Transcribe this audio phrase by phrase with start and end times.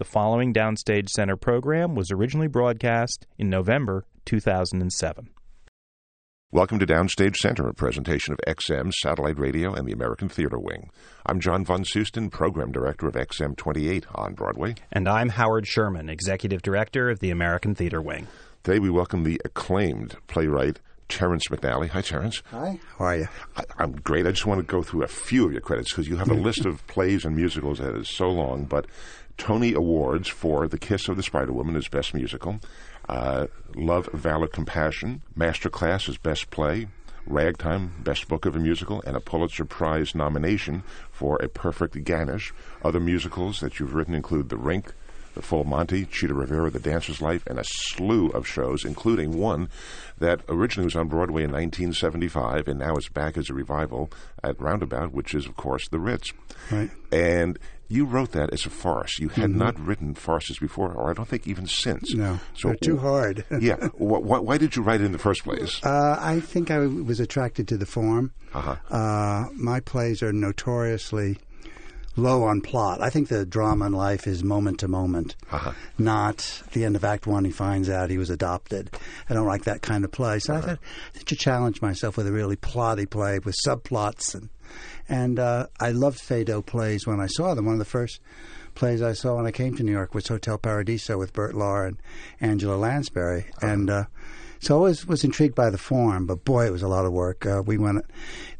[0.00, 5.28] The following Downstage Center program was originally broadcast in November 2007.
[6.50, 10.88] Welcome to Downstage Center, a presentation of XM Satellite Radio and the American Theater Wing.
[11.26, 14.76] I'm John Von Soosten, Program Director of XM 28 on Broadway.
[14.90, 18.26] And I'm Howard Sherman, Executive Director of the American Theater Wing.
[18.62, 20.80] Today we welcome the acclaimed playwright
[21.10, 21.88] Terrence McNally.
[21.90, 22.42] Hi, Terrence.
[22.50, 22.80] Hi.
[22.96, 23.28] How are you?
[23.56, 24.26] I, am great.
[24.26, 26.34] I just want to go through a few of your credits because you have a
[26.34, 28.64] list of plays and musicals that is so long.
[28.64, 28.86] But
[29.40, 32.60] Tony Awards for The Kiss of the Spider Woman as Best Musical.
[33.08, 36.88] Uh, Love, Valor, Compassion, Masterclass as Best Play,
[37.26, 42.52] Ragtime, Best Book of a Musical, and a Pulitzer Prize nomination for A Perfect Ganesh.
[42.84, 44.92] Other musicals that you've written include The Rink,
[45.32, 49.70] The Full Monty, Chita Rivera, The Dancer's Life, and a slew of shows, including one
[50.18, 54.10] that originally was on Broadway in 1975 and now is back as a revival
[54.44, 56.34] at Roundabout, which is, of course, The Ritz.
[56.70, 56.90] Right.
[57.10, 57.58] And
[57.90, 59.18] you wrote that as a farce.
[59.18, 59.58] You had mm-hmm.
[59.58, 62.14] not written farces before, or I don't think even since.
[62.14, 63.44] No, so they're too hard.
[63.60, 63.88] yeah.
[63.98, 65.84] Wh- wh- why did you write it in the first place?
[65.84, 68.32] Uh, I think I was attracted to the form.
[68.54, 68.76] Uh-huh.
[68.94, 71.38] Uh, my plays are notoriously
[72.16, 73.02] low on plot.
[73.02, 75.72] I think the drama in life is moment to moment, uh-huh.
[75.98, 77.44] not the end of Act One.
[77.44, 78.96] He finds out he was adopted.
[79.28, 80.38] I don't like that kind of play.
[80.38, 80.62] So uh-huh.
[80.62, 80.78] I thought
[81.16, 84.48] I should challenge myself with a really plotty play with subplots and
[85.10, 87.66] and uh, I loved Feydeau plays when I saw them.
[87.66, 88.20] One of the first
[88.74, 91.88] plays I saw when I came to New York was Hotel Paradiso with Bert Lahr
[91.88, 92.00] and
[92.40, 93.46] Angela Lansbury.
[93.56, 93.66] Uh-huh.
[93.66, 94.04] And uh,
[94.60, 97.12] so I was, was intrigued by the form, but boy, it was a lot of
[97.12, 97.44] work.
[97.44, 98.04] Uh, we went,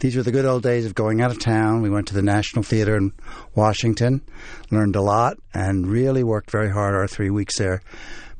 [0.01, 1.83] these were the good old days of going out of town.
[1.83, 3.12] We went to the National Theater in
[3.55, 4.21] Washington,
[4.73, 7.81] learned a lot, and really worked very hard our three weeks there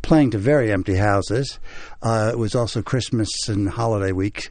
[0.03, 1.59] playing to very empty houses.
[2.03, 4.51] Uh, it was also Christmas and holiday week.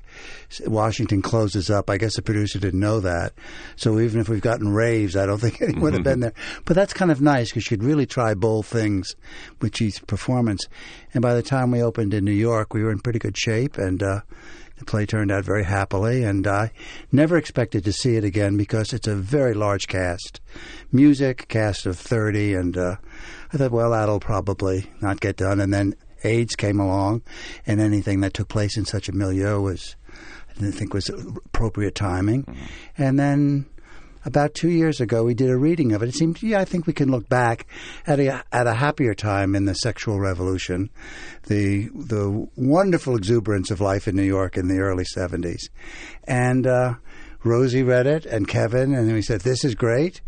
[0.65, 1.89] Washington closes up.
[1.89, 3.33] I guess the producer didn't know that.
[3.75, 6.33] So even if we've gotten raves, I don't think anyone would have been there.
[6.65, 9.15] But that's kind of nice because you could really try bold things
[9.61, 10.67] with each performance.
[11.13, 13.77] And by the time we opened in New York, we were in pretty good shape.
[13.77, 14.21] And uh,
[14.79, 16.71] the play turned out very happily, and I
[17.11, 20.39] never expected to see it again because it's a very large cast.
[20.91, 22.95] Music, cast of 30, and uh,
[23.53, 25.59] I thought, well, that'll probably not get done.
[25.59, 27.21] And then AIDS came along,
[27.67, 29.95] and anything that took place in such a milieu was,
[30.49, 32.43] I didn't think was appropriate timing.
[32.43, 32.65] Mm-hmm.
[32.97, 33.65] And then
[34.25, 36.09] about two years ago, we did a reading of it.
[36.09, 37.65] It seemed, yeah, I think we can look back
[38.05, 40.89] at a at a happier time in the sexual revolution,
[41.47, 45.69] the the wonderful exuberance of life in New York in the early seventies,
[46.25, 46.95] and uh,
[47.43, 50.21] Rosie read it and Kevin, and we said, "This is great."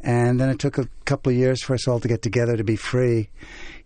[0.00, 2.64] And then it took a couple of years for us all to get together to
[2.64, 3.30] be free.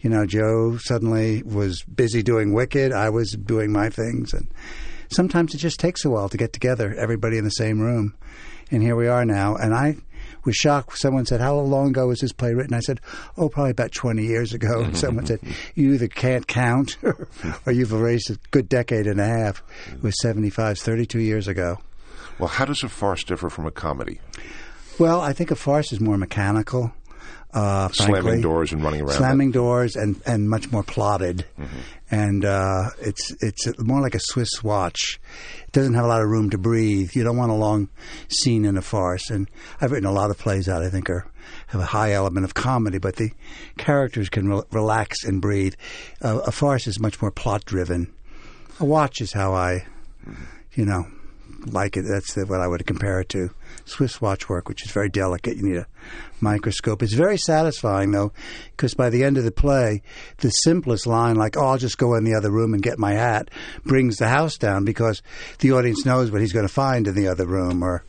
[0.00, 2.92] You know, Joe suddenly was busy doing Wicked.
[2.92, 4.32] I was doing my things.
[4.32, 4.48] And
[5.10, 8.16] sometimes it just takes a while to get together, everybody in the same room.
[8.70, 9.56] And here we are now.
[9.56, 9.96] And I
[10.44, 10.98] was shocked.
[10.98, 12.74] Someone said, How long ago was this play written?
[12.74, 13.00] I said,
[13.36, 14.82] Oh, probably about 20 years ago.
[14.84, 15.40] And someone said,
[15.74, 16.96] You either can't count
[17.66, 19.62] or you've erased a good decade and a half.
[19.92, 21.78] It was 75, 32 years ago.
[22.38, 24.20] Well, how does a farce differ from a comedy?
[24.98, 26.92] Well, I think a farce is more mechanical.
[27.52, 29.16] Uh, slamming doors and running around.
[29.16, 29.52] Slamming it.
[29.52, 31.78] doors and, and much more plotted, mm-hmm.
[32.10, 35.18] and uh, it's it's more like a Swiss watch.
[35.64, 37.14] It doesn't have a lot of room to breathe.
[37.14, 37.88] You don't want a long
[38.28, 39.30] scene in a farce.
[39.30, 39.48] And
[39.80, 41.26] I've written a lot of plays that I think are
[41.68, 43.32] have a high element of comedy, but the
[43.78, 45.74] characters can re- relax and breathe.
[46.22, 48.12] Uh, a farce is much more plot driven.
[48.80, 49.86] A watch is how I,
[50.26, 50.44] mm-hmm.
[50.74, 51.06] you know,
[51.66, 52.02] like it.
[52.02, 53.50] That's what I would compare it to.
[53.84, 55.56] Swiss watch work, which is very delicate.
[55.56, 55.86] You need a
[56.40, 57.02] microscope.
[57.02, 58.32] It's very satisfying, though,
[58.70, 60.02] because by the end of the play,
[60.38, 63.12] the simplest line, like, oh, I'll just go in the other room and get my
[63.12, 63.50] hat,
[63.84, 65.22] brings the house down because
[65.58, 67.82] the audience knows what he's going to find in the other room.
[67.82, 68.04] Or,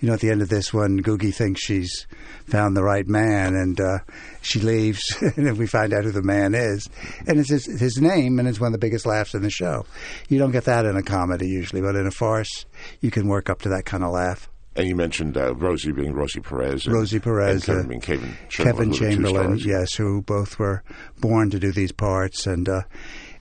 [0.00, 2.06] you know, at the end of this one, Googie thinks she's
[2.46, 3.98] found the right man and uh,
[4.42, 6.88] she leaves, and then we find out who the man is.
[7.26, 9.86] And it's his, his name, and it's one of the biggest laughs in the show.
[10.28, 12.66] You don't get that in a comedy usually, but in a farce,
[13.00, 14.48] you can work up to that kind of laugh.
[14.76, 16.86] And you mentioned uh, Rosie being Rosie Perez.
[16.86, 17.68] And, Rosie Perez.
[17.68, 18.92] And Kevin uh, being Kevin Chamberlin.
[18.92, 20.82] Kevin Chamberlin, yes, who both were
[21.20, 22.46] born to do these parts.
[22.46, 22.82] And uh,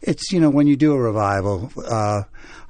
[0.04, 2.24] it's, you know, when you do a revival, uh,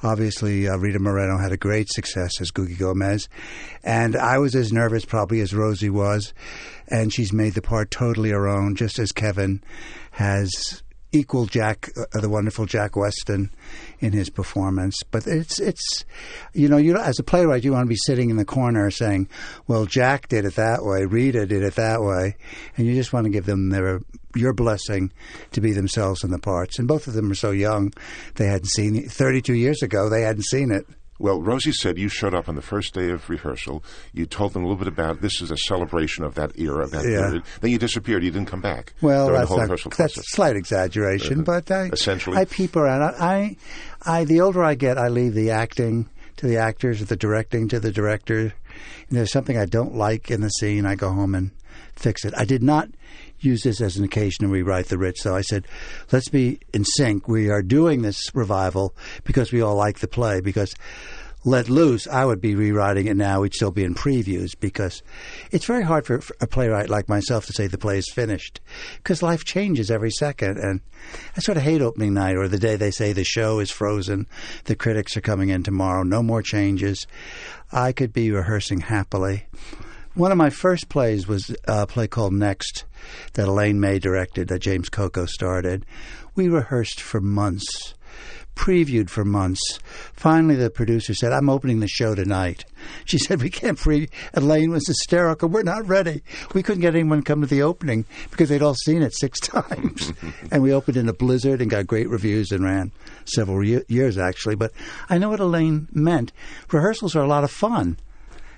[0.04, 3.28] obviously uh, Rita Moreno had a great success as Googie Gomez.
[3.84, 6.34] And I was as nervous probably as Rosie was.
[6.88, 9.64] And she's made the part totally her own, just as Kevin
[10.12, 13.52] has equal Jack, uh, the wonderful Jack Weston,
[14.00, 15.02] in his performance.
[15.10, 16.06] But it's it's
[16.54, 19.30] you know you as a playwright you want to be sitting in the corner saying,
[19.68, 22.36] well Jack did it that way, Rita did it that way,
[22.76, 24.02] and you just want to give them their
[24.36, 25.12] your blessing
[25.52, 26.80] to be themselves in the parts.
[26.80, 27.94] And both of them are so young,
[28.36, 29.12] they hadn't seen it.
[29.12, 30.86] 32 years ago, they hadn't seen it.
[31.20, 33.84] Well, Rosie said you showed up on the first day of rehearsal.
[34.14, 37.06] You told them a little bit about this is a celebration of that era, that
[37.06, 37.20] Yeah.
[37.28, 37.44] period.
[37.62, 38.24] Then you disappeared.
[38.24, 38.94] You didn't come back.
[39.00, 40.18] Well, that's not, that's process.
[40.18, 42.36] a slight exaggeration, Uh, but I essentially.
[42.36, 43.04] I peep around.
[43.04, 43.56] I,
[44.06, 47.68] I, I, the older I get, I leave the acting to the actors, the directing
[47.70, 48.40] to the director.
[48.42, 51.52] And there's something I don't like in the scene, I go home and
[51.96, 52.34] fix it.
[52.36, 52.90] I did not
[53.44, 55.68] use this as an occasion to rewrite the Ritz, So I said,
[56.12, 57.28] let's be in sync.
[57.28, 60.42] We are doing this revival because we all like the play.
[60.42, 60.76] Because
[61.46, 63.42] let loose, I would be rewriting it now.
[63.42, 65.04] We'd still be in previews because
[65.52, 68.62] it's very hard for for a playwright like myself to say the play is finished
[68.98, 70.58] because life changes every second.
[70.58, 70.80] And
[71.36, 74.26] I sort of hate opening night or the day they say the show is frozen,
[74.66, 77.08] the critics are coming in tomorrow, no more changes.
[77.72, 79.48] I could be rehearsing happily.
[80.16, 82.86] One of my first plays was a play called Next
[83.34, 85.88] that Elaine May directed, that James Coco started.
[86.36, 87.96] We rehearsed for months,
[88.56, 89.80] previewed for months.
[90.14, 92.66] Finally, the producer said, I'm opening the show tonight.
[93.06, 94.10] She said, We can't preview.
[94.34, 95.50] Elaine was hysterical.
[95.50, 96.22] We're not ready.
[96.54, 99.40] We couldn't get anyone to come to the opening because they'd all seen it six
[99.42, 100.12] times.
[100.52, 102.92] and we opened in a blizzard and got great reviews and ran
[103.26, 104.56] several ye- years, actually.
[104.56, 104.74] But
[105.10, 106.34] I know what Elaine meant.
[106.72, 107.98] Rehearsals are a lot of fun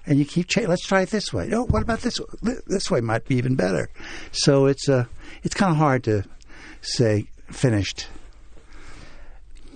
[0.07, 0.69] and you keep changing.
[0.69, 1.49] Let's try it this way.
[1.53, 2.19] Oh, what about this?
[2.43, 3.89] Th- This way might be even better.
[4.31, 5.05] So it's uh,
[5.43, 6.23] it's kind of hard to
[6.81, 8.07] say finished.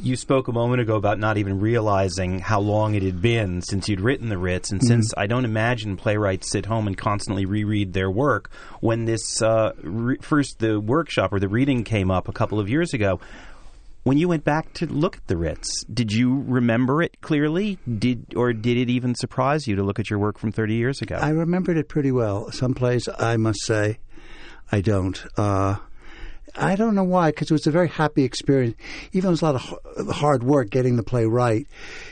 [0.02, 3.90] You spoke a moment ago about not even realizing how long it had been since
[3.90, 7.92] you'd written the Ritz, and since I don't imagine playwrights sit home and constantly reread
[7.92, 8.50] their work,
[8.80, 12.70] when this uh, re- first the workshop or the reading came up a couple of
[12.70, 13.20] years ago,
[14.10, 17.78] when you went back to look at the Ritz, did you remember it clearly?
[17.88, 21.00] Did or did it even surprise you to look at your work from thirty years
[21.00, 21.16] ago?
[21.16, 22.52] I remembered it pretty well.
[22.52, 24.00] Some plays, I must say,
[24.72, 25.24] I don't.
[25.38, 25.76] Uh,
[26.56, 28.76] I don't know why, because it was a very happy experience.
[29.12, 31.68] Even though it was a lot of hard work getting the play right,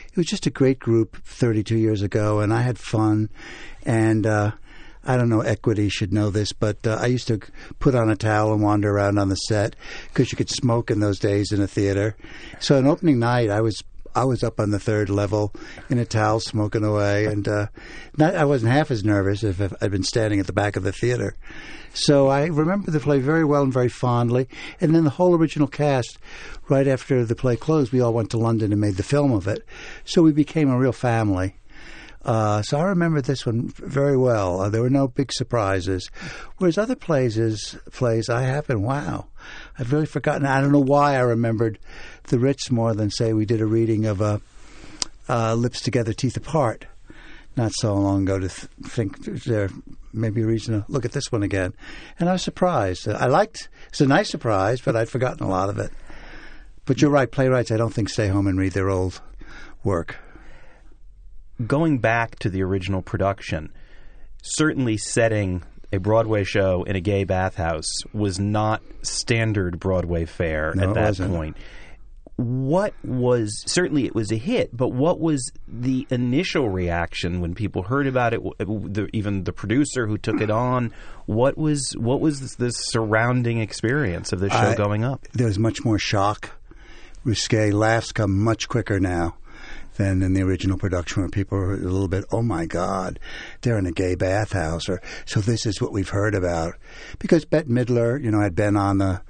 [0.06, 3.28] it was just a great group 32 years ago, and I had fun.
[3.84, 4.52] And uh,
[5.08, 7.40] I don't know, Equity should know this, but uh, I used to
[7.78, 9.74] put on a towel and wander around on the set
[10.08, 12.14] because you could smoke in those days in a theater.
[12.60, 13.82] So on opening night, I was
[14.14, 15.54] I was up on the third level
[15.88, 17.68] in a towel smoking away, and uh,
[18.16, 20.82] not, I wasn't half as nervous if, if I'd been standing at the back of
[20.82, 21.36] the theater.
[21.94, 24.46] So I remember the play very well and very fondly.
[24.80, 26.18] And then the whole original cast,
[26.68, 29.48] right after the play closed, we all went to London and made the film of
[29.48, 29.66] it.
[30.04, 31.54] So we became a real family.
[32.24, 34.60] Uh, so I remember this one very well.
[34.60, 36.10] Uh, there were no big surprises,
[36.58, 38.82] whereas other plays, plays I haven't.
[38.82, 39.26] Wow,
[39.78, 40.44] I've really forgotten.
[40.46, 41.78] I don't know why I remembered
[42.24, 44.38] the Ritz more than say we did a reading of uh,
[45.28, 46.86] uh, Lips Together, Teeth Apart
[47.58, 49.68] not so long ago to th- think there
[50.12, 51.74] may be a reason to look at this one again.
[52.18, 53.08] And I was surprised.
[53.08, 55.90] I liked it's a nice surprise, but I'd forgotten a lot of it.
[56.86, 59.20] But you're right, playwrights I don't think stay home and read their old
[59.82, 60.16] work.
[61.66, 63.72] Going back to the original production,
[64.42, 65.62] certainly setting
[65.92, 71.28] a Broadway show in a gay bathhouse was not standard Broadway fare No, at that
[71.28, 71.56] point.
[72.36, 77.82] What was certainly it was a hit, but what was the initial reaction when people
[77.82, 78.40] heard about it?
[79.12, 80.92] Even the producer who took it on,
[81.26, 85.26] what was what was the surrounding experience of the show I- going up?
[85.32, 86.50] There was much more shock,
[87.24, 87.72] risque.
[87.72, 89.34] Laughs come much quicker now
[89.98, 93.18] than in the original production, where people were a little bit, "Oh my God,
[93.60, 96.74] they're in a gay bathhouse," or "So this is what we've heard about."
[97.18, 99.20] Because Bette Midler, you know, had been on the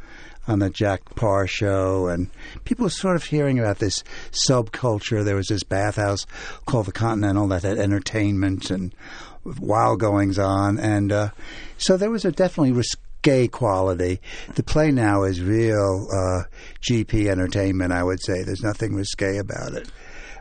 [0.46, 2.30] on the Jack Paar show, and
[2.64, 5.24] people were sort of hearing about this subculture.
[5.24, 6.26] There was this bathhouse
[6.66, 8.94] called the Continental that had entertainment and
[9.44, 11.30] wild goings on, and uh,
[11.76, 14.20] so there was a definitely risque quality.
[14.54, 16.44] The play now is real uh,
[16.80, 17.92] GP entertainment.
[17.92, 19.88] I would say there's nothing risque about it.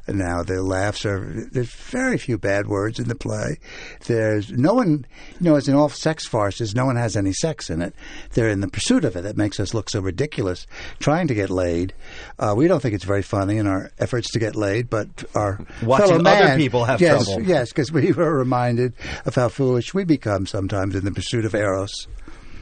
[0.08, 1.20] Now the laughs are
[1.52, 3.60] there's very few bad words in the play.
[4.06, 5.06] There's no one,
[5.40, 7.94] you know, as in all sex farces, no one has any sex in it.
[8.32, 10.66] They're in the pursuit of it that makes us look so ridiculous,
[11.00, 11.94] trying to get laid.
[12.40, 15.60] Uh, we don't think it's very funny in our efforts to get laid, but our
[15.84, 17.44] Watching fellow other people have yes, trouble.
[17.44, 18.94] Yes, because we were reminded
[19.26, 22.08] of how foolish we become sometimes in the pursuit of eros.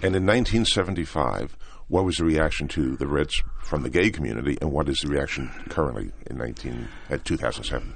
[0.02, 1.56] And in 1975,
[1.88, 5.08] what was the reaction to the Ritz from the gay community, and what is the
[5.08, 7.94] reaction currently in 19 at 2007?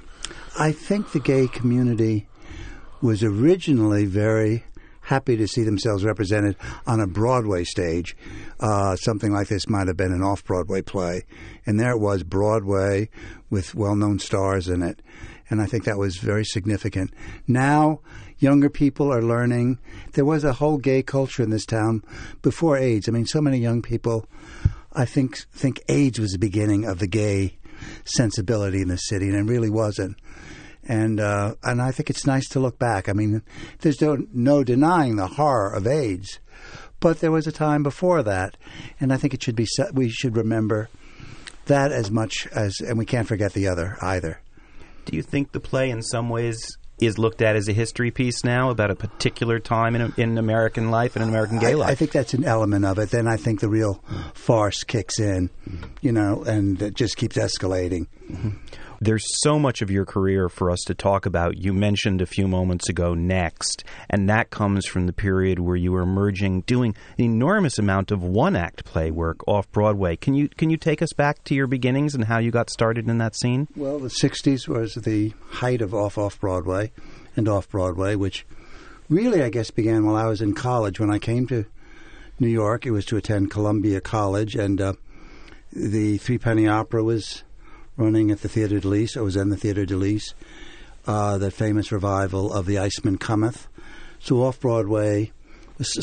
[0.58, 2.28] I think the gay community
[3.02, 4.64] was originally very
[5.02, 6.56] happy to see themselves represented
[6.86, 8.16] on a Broadway stage.
[8.60, 11.24] Uh, something like this might have been an off Broadway play.
[11.66, 13.08] And there it was, Broadway
[13.48, 15.02] with well known stars in it.
[15.48, 17.12] And I think that was very significant.
[17.48, 18.00] Now,
[18.40, 19.78] younger people are learning.
[20.14, 22.02] There was a whole gay culture in this town
[22.42, 23.08] before AIDS.
[23.08, 24.26] I mean, so many young people,
[24.92, 27.58] I think, think AIDS was the beginning of the gay
[28.04, 30.16] sensibility in the city, and it really wasn't.
[30.82, 33.08] And uh, and I think it's nice to look back.
[33.08, 33.42] I mean,
[33.80, 36.40] there's no, no denying the horror of AIDS,
[37.00, 38.56] but there was a time before that,
[38.98, 40.88] and I think it should be we should remember
[41.66, 44.40] that as much as, and we can't forget the other either.
[45.04, 46.58] Do you think the play, in some ways,
[47.00, 50.90] is looked at as a history piece now about a particular time in, in American
[50.90, 51.90] life and in American gay I, life?
[51.90, 53.10] I think that's an element of it.
[53.10, 54.02] Then I think the real
[54.34, 55.50] farce kicks in,
[56.00, 58.06] you know, and it just keeps escalating.
[58.30, 58.50] Mm-hmm.
[59.02, 61.56] There's so much of your career for us to talk about.
[61.56, 65.92] You mentioned a few moments ago Next, and that comes from the period where you
[65.92, 70.16] were emerging, doing an enormous amount of one act play work off Broadway.
[70.16, 73.08] Can you can you take us back to your beginnings and how you got started
[73.08, 73.68] in that scene?
[73.74, 76.92] Well, the '60s was the height of off off Broadway
[77.36, 78.44] and off Broadway, which
[79.08, 81.00] really I guess began while I was in college.
[81.00, 81.64] When I came to
[82.38, 84.92] New York, it was to attend Columbia College, and uh,
[85.72, 87.44] the Three Penny Opera was
[88.00, 89.16] running at the Theatre de Lys.
[89.16, 90.34] I was in the Theatre de Lys,
[91.06, 93.68] uh, that famous revival of The Iceman Cometh.
[94.18, 95.32] So off Broadway,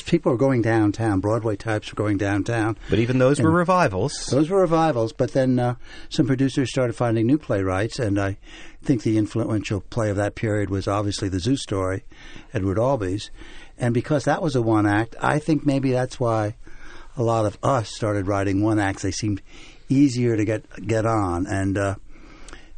[0.05, 1.19] people were going downtown.
[1.19, 2.77] Broadway types were going downtown.
[2.89, 4.27] But even those and were revivals.
[4.29, 5.11] Those were revivals.
[5.11, 5.75] But then uh,
[6.09, 8.37] some producers started finding new playwrights, and I
[8.83, 12.03] think the influential play of that period was obviously The Zoo Story,
[12.53, 13.31] Edward Albee's.
[13.77, 16.55] And because that was a one act, I think maybe that's why
[17.15, 19.01] a lot of us started writing one acts.
[19.01, 19.41] They seemed
[19.89, 21.47] easier to get get on.
[21.47, 21.95] And uh,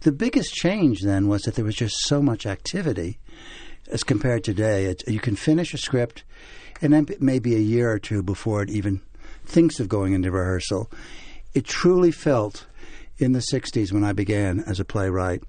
[0.01, 3.19] the biggest change then was that there was just so much activity
[3.89, 4.95] as compared to today.
[5.07, 6.23] You can finish a script,
[6.81, 9.01] and then maybe a year or two before it even
[9.45, 10.91] thinks of going into rehearsal.
[11.53, 12.67] It truly felt
[13.17, 15.43] in the '60s when I began as a playwright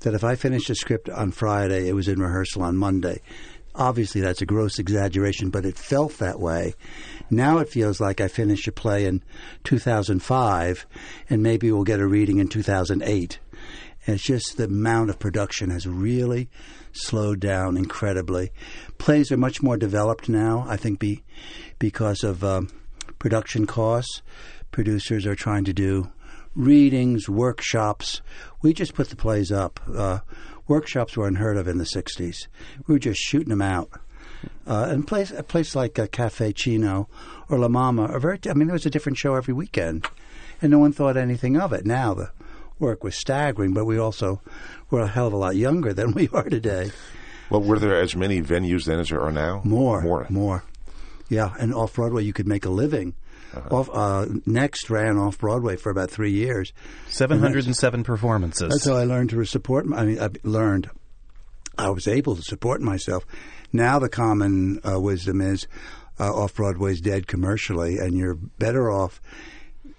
[0.00, 3.20] that if I finished a script on Friday, it was in rehearsal on Monday.
[3.74, 6.74] Obviously, that's a gross exaggeration, but it felt that way.
[7.30, 9.22] Now it feels like I finished a play in
[9.64, 10.86] 2005,
[11.28, 13.38] and maybe we'll get a reading in 2008.
[14.06, 16.48] And it's just the amount of production has really
[16.92, 18.50] slowed down incredibly.
[18.98, 21.22] Plays are much more developed now, I think, be,
[21.78, 22.68] because of um,
[23.18, 24.22] production costs.
[24.72, 26.10] Producers are trying to do
[26.54, 28.20] readings, workshops.
[28.62, 29.80] We just put the plays up.
[29.92, 30.20] Uh,
[30.70, 32.46] workshops were unheard of in the 60s.
[32.86, 33.90] We were just shooting them out.
[34.66, 37.08] Uh, and place, a place like uh, Cafe Cino
[37.50, 38.38] or La Mama are very.
[38.48, 40.06] I mean, there was a different show every weekend,
[40.62, 41.84] and no one thought anything of it.
[41.84, 42.30] Now the
[42.78, 44.40] work was staggering, but we also
[44.88, 46.92] were a hell of a lot younger than we are today.
[47.50, 49.60] Well, were there as many venues then as there are now?
[49.64, 50.64] More, more, more.
[51.28, 53.14] Yeah, and off Broadway you could make a living.
[53.54, 53.76] Uh-huh.
[53.76, 56.72] Off uh, next ran off Broadway for about three years.
[57.08, 58.68] Seven hundred and seven performances.
[58.68, 59.86] That's how I learned to support.
[59.94, 60.90] I mean, I learned.
[61.78, 63.24] I was able to support myself.
[63.72, 65.66] Now the common uh, wisdom is
[66.18, 69.20] uh, off Broadway's dead commercially, and you're better off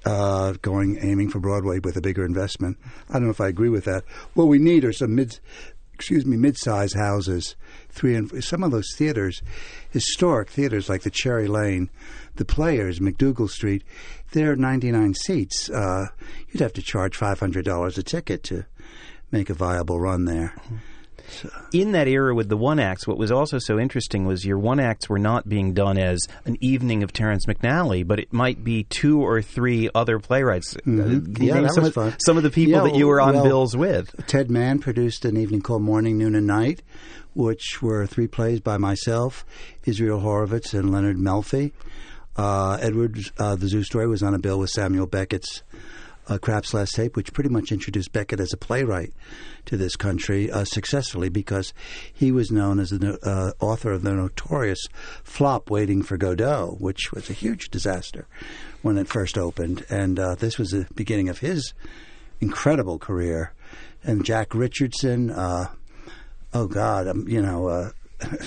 [0.05, 2.77] uh, going aiming for Broadway with a bigger investment.
[3.09, 4.03] I don't know if I agree with that.
[4.33, 5.39] What we need are some mid,
[6.01, 7.55] excuse me, mid-size houses.
[7.89, 9.43] Three and some of those theaters,
[9.91, 11.91] historic theaters like the Cherry Lane,
[12.37, 13.83] the Players, MacDougal Street,
[14.31, 15.69] they're 99 seats.
[15.69, 16.07] Uh,
[16.49, 18.65] you'd have to charge $500 a ticket to
[19.31, 20.55] make a viable run there.
[20.57, 20.75] Mm-hmm.
[21.73, 24.79] In that era with the one acts, what was also so interesting was your one
[24.79, 28.83] acts were not being done as an evening of Terrence McNally, but it might be
[28.83, 30.73] two or three other playwrights.
[30.75, 31.35] Mm-hmm.
[31.41, 32.15] Uh, yeah, that some, was of, fun.
[32.19, 34.13] some of the people yeah, that you were on well, bills with.
[34.27, 36.81] Ted Mann produced an evening called Morning, Noon, and Night,
[37.33, 39.45] which were three plays by myself,
[39.85, 41.71] Israel Horovitz, and Leonard Melfi.
[42.35, 45.63] Uh, Edward, uh, the Zoo Story, was on a bill with Samuel Beckett's
[46.31, 49.13] uh, Last Tape, which pretty much introduced Beckett as a playwright
[49.65, 51.73] to this country uh, successfully because
[52.13, 54.85] he was known as the uh, author of the notorious
[55.23, 58.27] flop Waiting for Godot, which was a huge disaster
[58.81, 59.85] when it first opened.
[59.89, 61.73] And uh, this was the beginning of his
[62.39, 63.53] incredible career.
[64.03, 65.67] And Jack Richardson, uh,
[66.53, 67.91] oh God, um, you know, uh,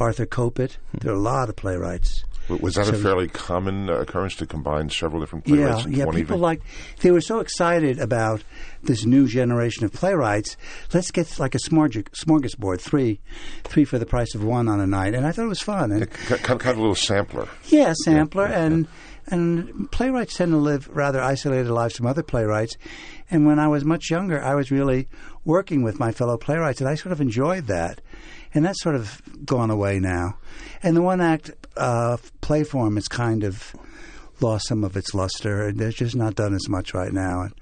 [0.00, 0.76] Arthur Kopit.
[0.92, 2.24] There are a lot of playwrights.
[2.48, 5.86] Was that so, a fairly common uh, occurrence to combine several different playwrights?
[5.86, 6.04] Yeah, yeah.
[6.04, 6.40] People evening?
[6.40, 6.62] like
[7.00, 8.42] they were so excited about
[8.84, 10.56] this new generation of playwrights.
[10.94, 13.20] Let's get like a smorgasbord, three,
[13.64, 15.90] three for the price of one on a night, and I thought it was fun.
[15.90, 17.48] And kind, kind of a little sampler.
[17.66, 19.34] Yeah, sampler, yeah, and yeah.
[19.34, 22.76] and playwrights tend to live rather isolated lives from other playwrights.
[23.28, 25.08] And when I was much younger, I was really
[25.44, 28.00] working with my fellow playwrights, and I sort of enjoyed that.
[28.56, 30.38] And that's sort of gone away now.
[30.82, 33.76] And the one act uh, play form is kind of
[34.40, 35.66] lost some of its luster.
[35.66, 37.42] And It's just not done as much right now.
[37.42, 37.54] And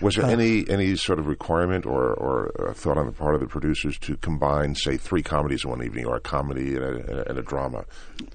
[0.00, 3.34] Was there Uh, any any sort of requirement or, or uh, thought on the part
[3.34, 6.84] of the producers to combine, say, three comedies in one evening, or a comedy and
[6.84, 7.84] a, and a, drama?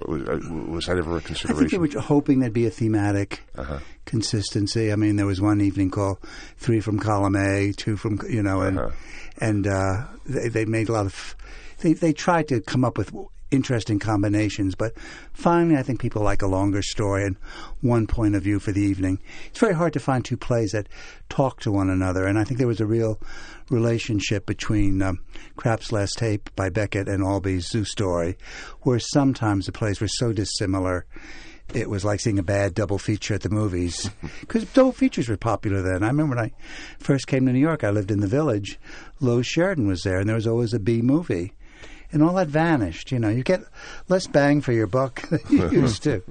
[0.06, 1.80] Was, uh, was that ever a I think they consideration?
[1.80, 3.78] were hoping there'd be a thematic Uh-huh.
[4.04, 4.92] consistency.
[4.92, 6.18] I mean, there was one evening called
[6.58, 8.90] Three from Column A, Two from, you know, and Uh-huh.
[9.38, 11.36] and uh, they, they made a lot of.
[11.82, 13.12] They they tried to come up with
[13.50, 14.94] interesting combinations, but
[15.32, 17.36] finally, I think people like a longer story and
[17.80, 19.18] one point of view for the evening.
[19.48, 20.88] It's very hard to find two plays that
[21.28, 23.20] talk to one another, and I think there was a real
[23.68, 25.20] relationship between um,
[25.56, 28.38] Krapp's Last Tape by Beckett and Albee's Zoo Story,
[28.82, 31.04] where sometimes the plays were so dissimilar
[31.74, 34.10] it was like seeing a bad double feature at the movies
[34.40, 36.02] because double features were popular then.
[36.02, 36.52] I remember when I
[36.98, 38.78] first came to New York, I lived in the village.
[39.20, 41.54] Lowe Sheridan was there, and there was always a B movie.
[42.12, 43.10] And all that vanished.
[43.10, 43.62] You know, you get
[44.08, 46.22] less bang for your buck than you used to.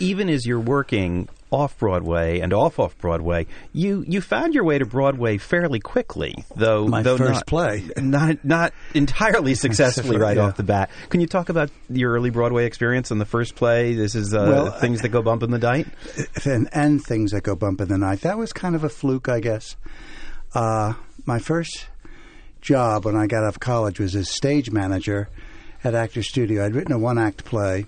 [0.00, 4.78] even as you're working off Broadway and off off Broadway, you you found your way
[4.78, 6.88] to Broadway fairly quickly, though.
[6.88, 7.84] My though first not, play.
[7.98, 10.44] not not entirely successfully right Yeah.
[10.44, 10.88] off the bat.
[11.10, 13.94] Can you talk about your early Broadway experience and the first play?
[13.94, 15.88] This is uh, Well, things that go bump in the night.
[16.46, 18.22] and, and things that go bump in the night.
[18.22, 19.76] That was kind of a fluke, I guess.
[20.54, 20.94] Uh,
[21.26, 21.86] my first
[22.62, 25.28] job when I got out of college was as stage manager
[25.84, 26.64] at Actors Studio.
[26.64, 27.86] I'd written a one act play,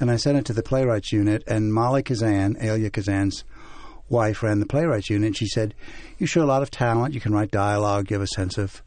[0.00, 3.44] and I sent it to the playwrights unit, and Molly Kazan, Elia Kazan's
[4.08, 5.26] wife, ran the playwrights unit.
[5.26, 5.74] And she said,
[6.18, 7.14] You show a lot of talent.
[7.14, 8.80] You can write dialogue, you have a sense of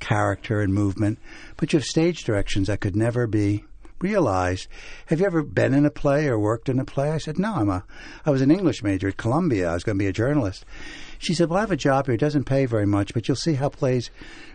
[0.00, 1.18] character and movement,
[1.56, 3.64] but you have stage directions that could never be
[4.02, 4.68] realized.
[5.06, 7.10] Have you ever been in a play or worked in a play?
[7.10, 7.84] I said, No, I'm a
[8.26, 9.70] I was an English major at Columbia.
[9.70, 10.64] I was going to be a journalist.
[11.18, 12.14] She said, Well, I have a job here.
[12.14, 14.10] It doesn't pay very much, but you'll see how plays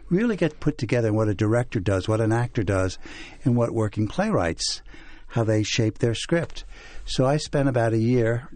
[0.10, 2.98] really get put together and what a director does, what an actor does,
[3.44, 4.82] and what working playwrights
[5.28, 6.64] how they shape their script.
[7.06, 8.50] So I spent about a year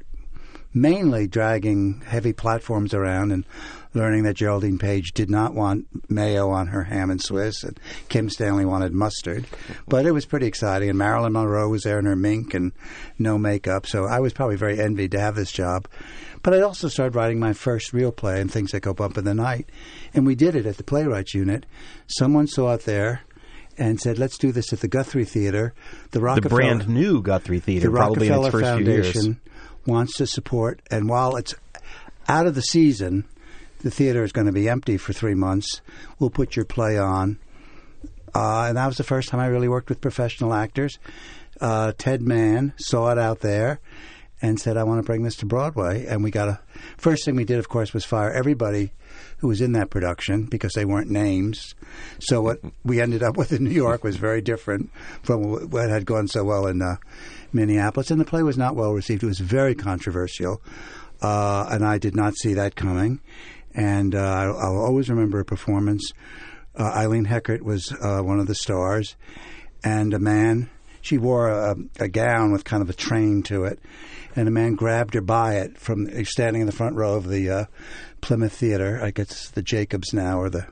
[0.74, 3.46] mainly dragging heavy platforms around and
[3.94, 7.80] learning that Geraldine Page did not want mayo on her ham and Swiss, and
[8.10, 9.46] Kim Stanley wanted mustard.
[9.88, 12.72] But it was pretty exciting, and Marilyn Monroe was there in her mink and
[13.20, 15.88] no makeup, so I was probably very envied to have this job.
[16.44, 19.26] But I also started writing my first real play and things that go bump in
[19.26, 19.70] the night,
[20.14, 21.66] and we did it at the Playwrights Unit.
[22.08, 23.22] Someone saw it there.
[23.78, 25.74] And said, "Let's do this at the Guthrie Theater,
[26.12, 29.12] the The Rockefeller, brand new Guthrie Theater, the probably in its Rockefeller first few years.
[29.14, 29.42] Foundation
[29.88, 31.56] wants to support, and while it's
[32.28, 33.24] out of the season,
[33.82, 35.82] the theater is going to be empty for three months.
[36.20, 37.40] We'll put your play on,
[38.34, 41.00] uh, and that was the first time I really worked with professional actors.
[41.60, 43.80] Uh, Ted Mann saw it out there
[44.42, 46.60] and said, "I want to bring this to Broadway." And we got a
[46.98, 48.92] first thing we did, of course, was fire everybody
[49.38, 51.76] who was in that production because they weren't names.
[52.20, 54.92] So what we ended up with in New York was very different
[55.24, 56.98] from what had gone so well in uh,
[57.52, 58.12] Minneapolis.
[58.12, 59.24] And the play was not well received.
[59.24, 60.62] It was very controversial,
[61.22, 63.20] uh, and I did not see that coming.
[63.74, 66.12] And uh, I'll, always remember a performance.
[66.76, 69.16] Uh, Eileen Heckart was uh, one of the stars,
[69.84, 70.70] and a man.
[71.02, 73.80] She wore a, a gown with kind of a train to it,
[74.36, 77.50] and a man grabbed her by it from standing in the front row of the
[77.50, 77.66] uh,
[78.22, 79.00] Plymouth Theater.
[79.02, 80.68] I guess the Jacobs now, or the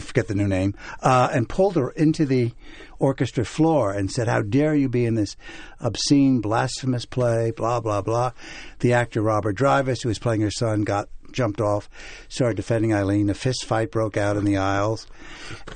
[0.00, 2.52] forget the new name, uh, and pulled her into the
[2.98, 5.36] orchestra floor and said, "How dare you be in this
[5.80, 8.32] obscene, blasphemous play?" Blah blah blah.
[8.80, 11.88] The actor Robert Drivas, who was playing her son, got jumped off,
[12.28, 13.28] started defending Eileen.
[13.30, 15.06] A fist fight broke out in the aisles,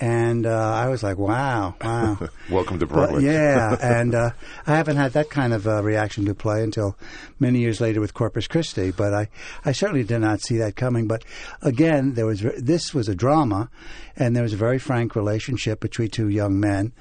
[0.00, 2.18] and uh, I was like, "Wow, wow."
[2.50, 3.24] Welcome to But, Broadway.
[3.24, 4.30] yeah, and uh,
[4.66, 6.96] I haven't had that kind of uh, reaction to play until
[7.38, 8.90] many years later with Corpus Christi.
[8.90, 9.28] But I,
[9.64, 11.06] I certainly did not see that coming.
[11.06, 11.24] But
[11.62, 13.70] again, there was this was a drama,
[14.16, 16.92] and there was a very frank relationship between two young men.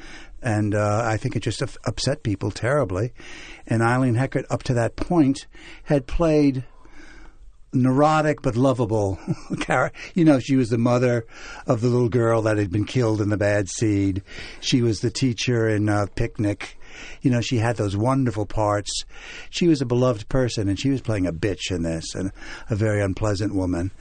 [0.44, 3.14] And uh, I think it just upset people terribly.
[3.68, 5.46] And Eileen Heckart, up to that point,
[5.84, 6.64] had played
[7.74, 9.20] neurotic but lovable
[9.60, 9.98] character.
[10.14, 11.26] You know, she was the mother
[11.68, 14.24] of the little girl that had been killed in the bad seed.
[14.60, 16.78] She was the teacher in uh, Picnic.
[17.22, 19.06] You know, she had those wonderful parts.
[19.50, 22.32] She was a beloved person, and she was playing a bitch in this, and
[22.70, 23.92] a very unpleasant woman.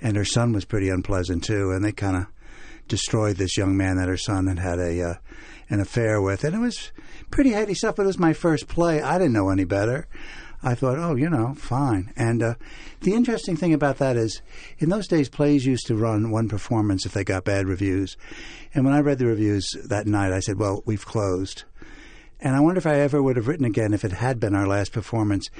[0.00, 2.26] And her son was pretty unpleasant too, and they kind of
[2.88, 5.14] destroyed this young man that her son had had a uh,
[5.70, 6.90] an affair with, and it was
[7.30, 7.96] pretty heady stuff.
[7.96, 9.02] But it was my first play.
[9.02, 10.08] I didn't know any better.
[10.62, 12.12] I thought, oh, you know, fine.
[12.16, 12.54] And uh,
[13.00, 14.42] the interesting thing about that is,
[14.78, 18.16] in those days, plays used to run one performance if they got bad reviews.
[18.74, 21.64] And when I read the reviews that night, I said, well, we've closed.
[22.40, 24.66] And I wonder if I ever would have written again if it had been our
[24.66, 25.50] last performance.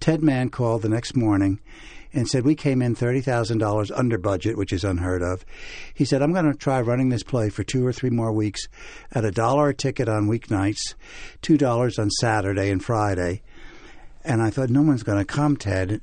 [0.00, 1.60] Ted Mann called the next morning
[2.12, 5.44] and said, We came in $30,000 under budget, which is unheard of.
[5.94, 8.68] He said, I'm going to try running this play for two or three more weeks
[9.12, 10.94] at a dollar a ticket on weeknights,
[11.42, 13.42] $2 on Saturday and Friday.
[14.26, 16.02] And I thought, no one's going to come, Ted.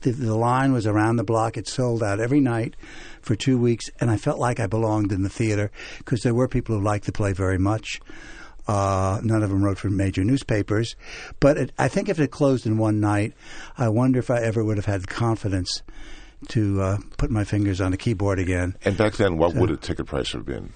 [0.00, 1.56] The, the line was around the block.
[1.56, 2.74] It sold out every night
[3.20, 6.48] for two weeks, and I felt like I belonged in the theater because there were
[6.48, 8.00] people who liked the play very much.
[8.66, 10.94] Uh, none of them wrote for major newspapers,
[11.40, 13.32] but it, I think if it closed in one night,
[13.78, 15.82] I wonder if I ever would have had the confidence
[16.48, 18.76] to uh, put my fingers on the keyboard again.
[18.84, 20.72] And back then, what would a ticket price have been?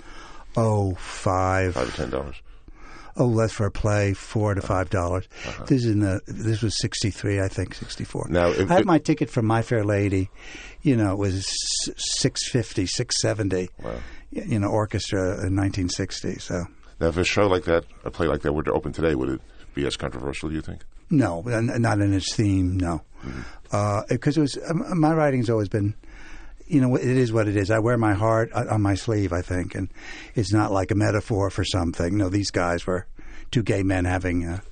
[0.57, 1.75] Oh, five.
[1.75, 2.37] Five to ten dollars.
[3.17, 5.29] Oh, less for a play, four to five dollars.
[5.47, 5.65] Uh-huh.
[5.65, 6.21] This is in the.
[6.27, 8.27] This was sixty three, I think, sixty four.
[8.31, 10.31] Now, if- I had my ticket from My Fair Lady.
[10.83, 11.45] You know, it was
[11.97, 13.69] six fifty, six seventy.
[13.83, 13.97] Wow.
[14.31, 16.39] You know, orchestra in nineteen sixty.
[16.39, 16.65] So
[17.01, 19.29] Now, if a show like that, a play like that, were to open today, would
[19.29, 19.41] it
[19.75, 20.49] be as controversial?
[20.49, 20.83] Do you think?
[21.11, 22.79] no, not in its theme.
[22.79, 24.01] No, Mm-hmm.
[24.09, 25.95] because it was um, my writing's always been.
[26.73, 27.71] You know, it is what it is.
[27.71, 29.93] I wear my heart on my sleeve, I think, and
[30.35, 32.17] it's not like a metaphor for something.
[32.17, 33.07] No, these guys were
[33.51, 34.63] two gay men having a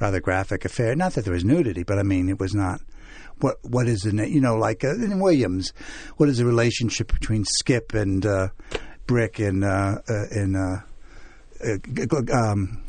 [0.00, 0.96] rather graphic affair.
[0.96, 2.80] Not that there was nudity, but I mean, it was not.
[3.38, 5.72] What what is the you know like uh, in Williams?
[6.16, 8.48] What is the relationship between Skip and uh,
[9.06, 10.80] Brick in uh, uh, in uh,
[11.64, 12.82] uh, um,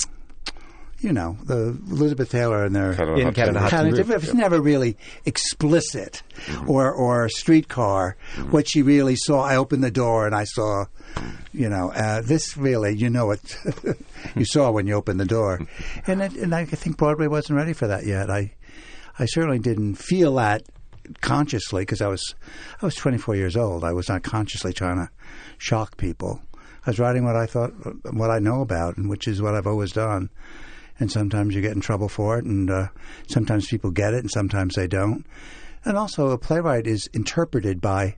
[1.00, 3.62] you know the Elizabeth Taylor and their Cat on In Hot Cat on a Tin
[3.62, 3.96] Hot Roof.
[3.98, 6.24] kind Tin it's never really explicit
[6.66, 8.18] or or streetcar
[8.50, 9.42] what she really saw.
[9.42, 10.86] I opened the door and i saw
[11.54, 13.40] you know uh, this really you know what
[14.36, 15.60] you saw when you opened the door.
[16.08, 18.30] And it, and i think broadway wasn't ready for that yet.
[18.30, 18.54] I
[19.20, 20.64] i certainly didn't feel that
[21.22, 22.36] consciously because i was
[22.82, 23.84] i was 24 years old.
[23.84, 25.10] I was not consciously trying to
[25.58, 26.42] shock people.
[26.86, 27.72] I was writing what i thought
[28.14, 30.30] what i know about and which is what i've always done
[31.00, 32.88] and sometimes you get in trouble for it, and uh,
[33.28, 35.26] sometimes people get it, and sometimes they don't.
[35.86, 38.18] And also, a playwright is interpreted by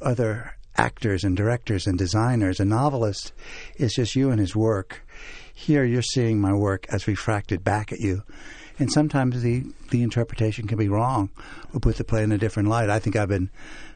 [0.00, 2.60] other actors and directors and designers.
[2.60, 3.32] A novelist
[3.76, 5.04] is just you and his work.
[5.52, 8.22] Here, you're seeing my work as refracted back at you.
[8.78, 11.30] And sometimes the, the interpretation can be wrong
[11.74, 12.90] or put the play in a different light.
[12.90, 13.50] I think I've been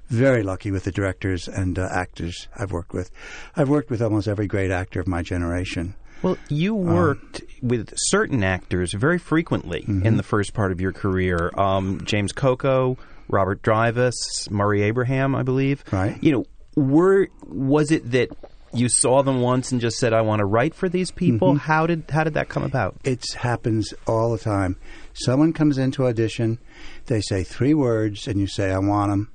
[0.08, 3.10] very lucky with the directors and uh, actors I've worked with.
[3.56, 5.94] I've worked with almost every great actor of my generation.
[6.22, 10.16] Well, you um, worked with certain actors very frequently in mm-hmm.
[10.16, 11.50] the first part of your career.
[11.56, 12.96] Um, James Coco,
[13.28, 15.84] Robert Drivas, Murray Abraham, I believe.
[15.90, 16.16] Right.
[16.22, 16.44] You know,
[16.76, 18.30] were was it that
[18.74, 21.50] you saw them once and just said, "I want to write for these people"?
[21.50, 21.58] Mm-hmm.
[21.58, 22.96] How did how did that come about?
[23.04, 24.76] It happens all the time.
[25.14, 26.58] Someone comes into audition,
[27.06, 29.30] they say three words, and you say, I want them.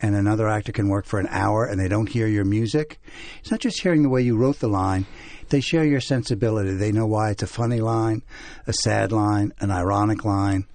[0.00, 3.00] And another actor can work for an hour and they don't hear your music.
[3.40, 5.06] It's not just hearing the way you wrote the line,
[5.52, 6.74] they share your sensibility.
[6.74, 8.22] They know why it's a funny line,
[8.66, 10.66] a sad line, an ironic line.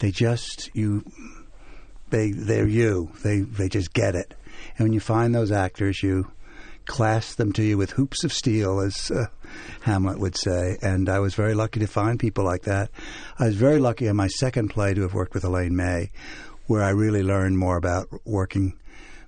[0.00, 1.10] They just, you,
[2.10, 3.10] they, they're you.
[3.24, 4.34] They, they just get it.
[4.76, 6.30] And when you find those actors, you
[6.84, 9.28] clasp them to you with hoops of steel, as uh,
[9.80, 10.76] Hamlet would say.
[10.82, 12.90] And I was very lucky to find people like that.
[13.38, 16.10] I was very lucky in my second play to have worked with Elaine May,
[16.66, 18.76] where I really learned more about working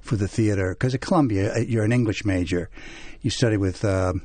[0.02, 0.74] for the theater.
[0.74, 2.68] Because at Columbia, uh, you're an English major.
[3.22, 4.20] You study with um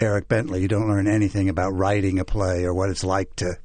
[0.00, 0.62] Eric Bentley.
[0.62, 3.58] You don't learn anything about writing a play or what it's like to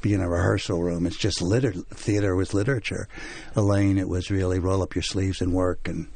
[0.00, 1.06] be in a rehearsal room.
[1.06, 3.08] It's just liter- theater with literature.
[3.54, 5.86] Elaine, it was really roll up your sleeves and work.
[5.88, 6.08] And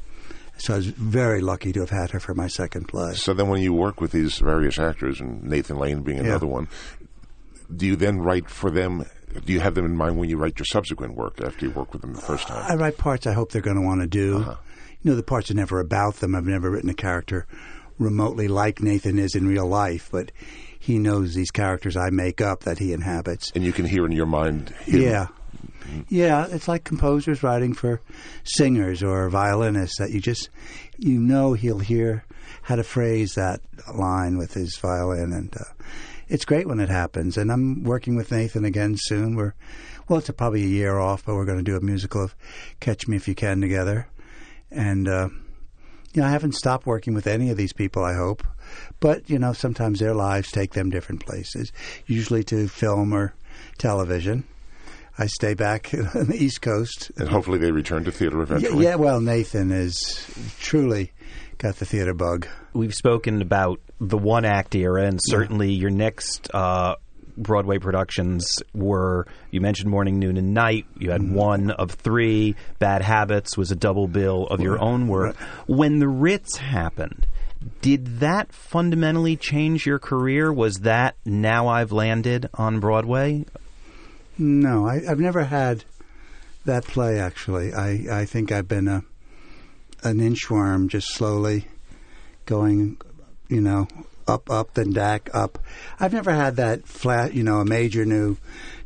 [0.57, 3.13] so I was very lucky to have had her for my second play.
[3.13, 6.67] So then, when you work with these various actors, and Nathan Lane being another one,
[7.75, 9.05] do you then write for them?
[9.45, 11.91] Do you have them in mind when you write your subsequent work after you work
[11.91, 12.65] with them the first time?
[12.71, 14.37] I write parts I hope they're going to want to do.
[14.37, 14.55] Uh-huh.
[15.03, 16.35] You know, the parts are never about them.
[16.35, 17.45] I've never written a character
[17.97, 20.31] remotely like Nathan is in real life, but
[20.79, 23.51] he knows these characters I make up that he inhabits.
[23.55, 24.69] and you can hear in your mind.
[24.85, 25.01] Him.
[25.01, 25.27] Yeah.
[26.09, 28.01] Yeah, it's like composers writing for
[28.43, 30.49] singers or violinists that you just
[30.97, 32.25] you know he'll hear
[32.63, 33.61] how to phrase that
[33.93, 35.63] line with his violin and uh,
[36.27, 39.35] it's great when it happens and I'm working with Nathan again soon.
[39.35, 39.53] We're
[40.09, 42.35] well it's a, probably a year off but we're going to do a musical of
[42.79, 44.07] Catch Me If You Can together.
[44.71, 45.29] And uh
[46.15, 48.43] you know, I haven't stopped working with any of these people, I hope.
[48.99, 51.71] But, you know, sometimes their lives take them different places,
[52.07, 53.33] usually to film or
[53.77, 54.43] television.
[55.17, 57.11] I stay back on the East Coast.
[57.17, 58.83] And hopefully they return to theater Yeah, eventually.
[58.85, 60.25] yeah, well, Nathan is
[60.59, 61.11] truly
[61.57, 62.47] got the theater bug.
[62.73, 66.95] We've spoken about the one act era, and certainly your next uh,
[67.37, 70.85] Broadway productions were you mentioned Morning, Noon, and Night.
[70.97, 71.33] You had mm-hmm.
[71.33, 72.55] one of three.
[72.79, 75.35] Bad Habits was a double bill of your own work.
[75.67, 77.27] When the Ritz happened,
[77.81, 80.51] did that fundamentally change your career?
[80.51, 83.45] Was that now I've landed on Broadway?
[84.37, 85.83] No, I, I've never had
[86.65, 87.19] that play.
[87.19, 89.03] Actually, I, I think I've been a
[90.03, 91.67] an inchworm, just slowly
[92.45, 92.97] going,
[93.49, 93.87] you know,
[94.27, 95.59] up, up, then back, up.
[95.99, 98.37] I've never had that flat, you know, a major new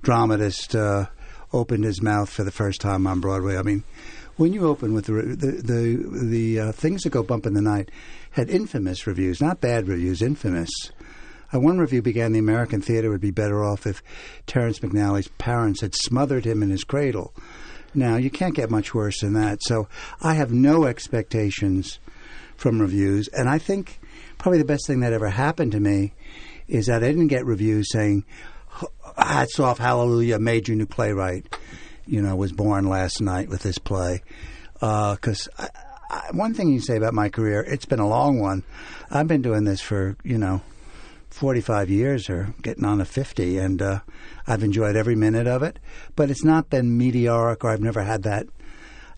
[0.02, 1.08] dramatist uh,
[1.54, 3.58] opened his mouth for the first time on Broadway.
[3.58, 3.84] I mean,
[4.40, 7.62] when you open with the the the, the uh, things that go bump in the
[7.62, 7.92] night
[8.32, 10.70] had infamous reviews, not bad reviews, infamous.
[11.54, 14.04] Uh, one review began the American theater would be better off if
[14.46, 17.34] Terrence McNally's parents had smothered him in his cradle.
[17.94, 19.60] Now you can't get much worse than that.
[19.64, 19.88] So
[20.22, 22.00] I have no expectations
[22.56, 23.99] from reviews, and I think
[24.40, 26.14] probably the best thing that ever happened to me
[26.68, 28.26] is that I didn't get reviews saying
[29.18, 31.56] hats off, hallelujah, major new playwright,
[32.08, 34.24] you know, was born last night with this play.
[34.74, 35.68] Because uh,
[36.32, 38.64] one thing you say about my career, it's been a long one.
[39.12, 40.62] I've been doing this for, you know,
[41.30, 44.00] 45 years or getting on to 50, and uh,
[44.48, 45.80] I've enjoyed every minute of it.
[46.16, 48.48] But it's not been meteoric, or I've never had that.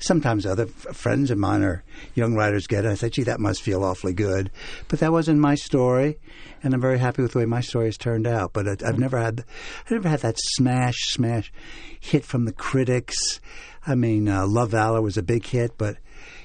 [0.01, 1.83] Sometimes other f- friends of mine or
[2.15, 2.89] young writers get it.
[2.89, 4.51] I said, gee, that must feel awfully good.
[4.87, 6.19] But that wasn't my story,
[6.63, 8.51] and I'm very happy with the way my story has turned out.
[8.51, 9.45] But it, I've never had,
[9.89, 11.53] I never had that smash, smash
[11.99, 13.39] hit from the critics.
[13.85, 15.97] I mean, uh, Love Valor was a big hit, but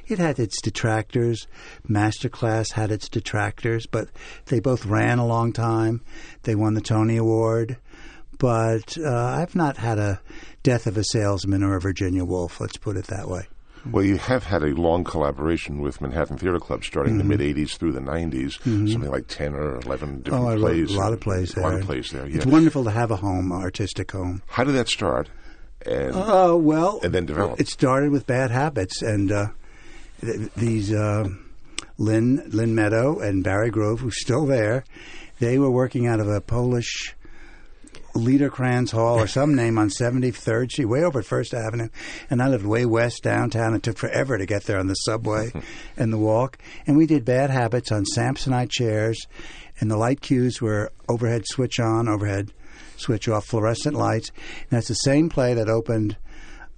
[0.07, 1.47] it had its detractors.
[1.89, 4.09] Masterclass had its detractors, but
[4.47, 6.03] they both ran a long time.
[6.45, 7.79] They won the Tony Award.
[8.39, 10.21] But uh, I've not had a
[10.63, 13.47] death of a salesman or a Virginia Woolf, let's put it that way.
[13.91, 17.31] Well, you have had a long collaboration with Manhattan Theater Club starting Mm-hmm.
[17.31, 20.57] in the mid 80s through the 90s, something like 10 or 11 different Oh, I
[20.57, 20.93] plays.
[20.93, 21.65] a lot of plays there.
[21.65, 22.37] A lot of plays there, yeah.
[22.39, 24.43] It's wonderful to have a home, artistic home.
[24.49, 25.29] How did that start?
[25.87, 27.61] And Oh well, And then develop.
[27.61, 29.47] It started with bad habits, and uh,
[30.21, 31.29] th- these uh,
[31.97, 34.83] Lynn Lynn Meadow and Barry Grove, who's still there,
[35.39, 37.15] they were working out of a Polish
[38.17, 41.89] Liederkranz Hall or some name on 73rd Street, way over at First Avenue,
[42.31, 43.75] and I lived way west downtown.
[43.75, 45.53] It took forever to get there on the subway
[45.97, 49.27] and the walk, and we did bad habits on Samsonite chairs,
[49.81, 52.53] and the light cues were overhead switch on, overhead
[52.97, 54.31] switch off, fluorescent lights.
[54.63, 56.17] And that's the same play that opened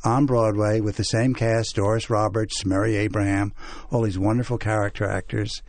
[0.04, 3.52] on Broadway with the same cast: Doris Roberts, Murray Abraham,
[3.90, 5.62] all these wonderful character actors,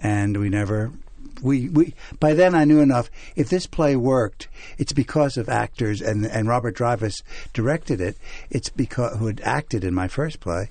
[0.00, 0.92] and we never.
[1.42, 3.10] We, we by then I knew enough.
[3.36, 8.16] If this play worked, it's because of actors and and Robert Drivas directed it.
[8.50, 10.70] It's because who had acted in my first play.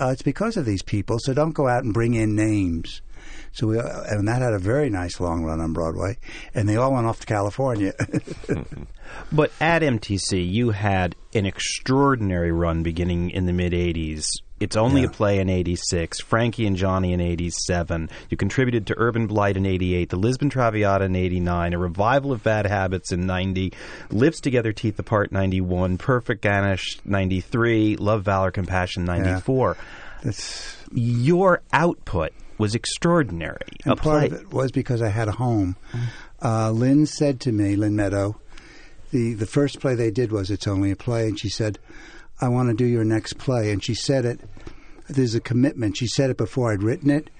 [0.00, 1.18] Uh, it's because of these people.
[1.20, 3.02] So don't go out and bring in names.
[3.52, 6.18] So we uh, and that had a very nice long run on Broadway,
[6.54, 7.92] and they all went off to California.
[9.32, 14.26] But at MTC, you had an extraordinary run beginning in the mid 80s.
[14.60, 15.06] It's only Yeah.
[15.08, 18.10] a play in 86, Frankie and Johnny in 87.
[18.30, 22.42] You contributed to Urban Blight in 88, the Lisbon Traviata in 89, a revival of
[22.42, 23.72] Bad Habits in 90,
[24.10, 29.76] Lips Together, Teeth Apart 91, Perfect Ganesh 93, Love, Valor, Compassion 94.
[30.24, 33.58] That's Your output was extraordinary.
[33.84, 34.36] And a part play.
[34.38, 35.76] of it was because I had a home.
[36.42, 38.36] Uh, Lynn said to me, Lynn Meadow,
[39.12, 41.78] the, the first play they did was It's Only a Play, and she said,
[42.40, 43.70] I want to do your next play.
[43.72, 44.40] And she said it,
[45.08, 45.96] there's a commitment.
[45.96, 47.30] She said it before I'd written it,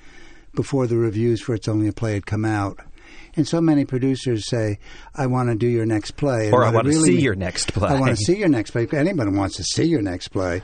[0.55, 2.79] before the reviews for It's Only a Play had come out.
[3.37, 4.79] And so many producers say,
[5.15, 6.47] I want to do your next play.
[6.47, 7.89] And Or I want to really see mean- your next play.
[7.89, 8.89] I want to see your next play.
[8.93, 10.63] Anybody wants to see your next play.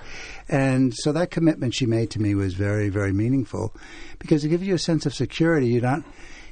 [0.48, 3.74] And so that commitment she made to me was very, very meaningful
[4.18, 5.68] because it gives you a sense of security.
[5.68, 6.04] You don't,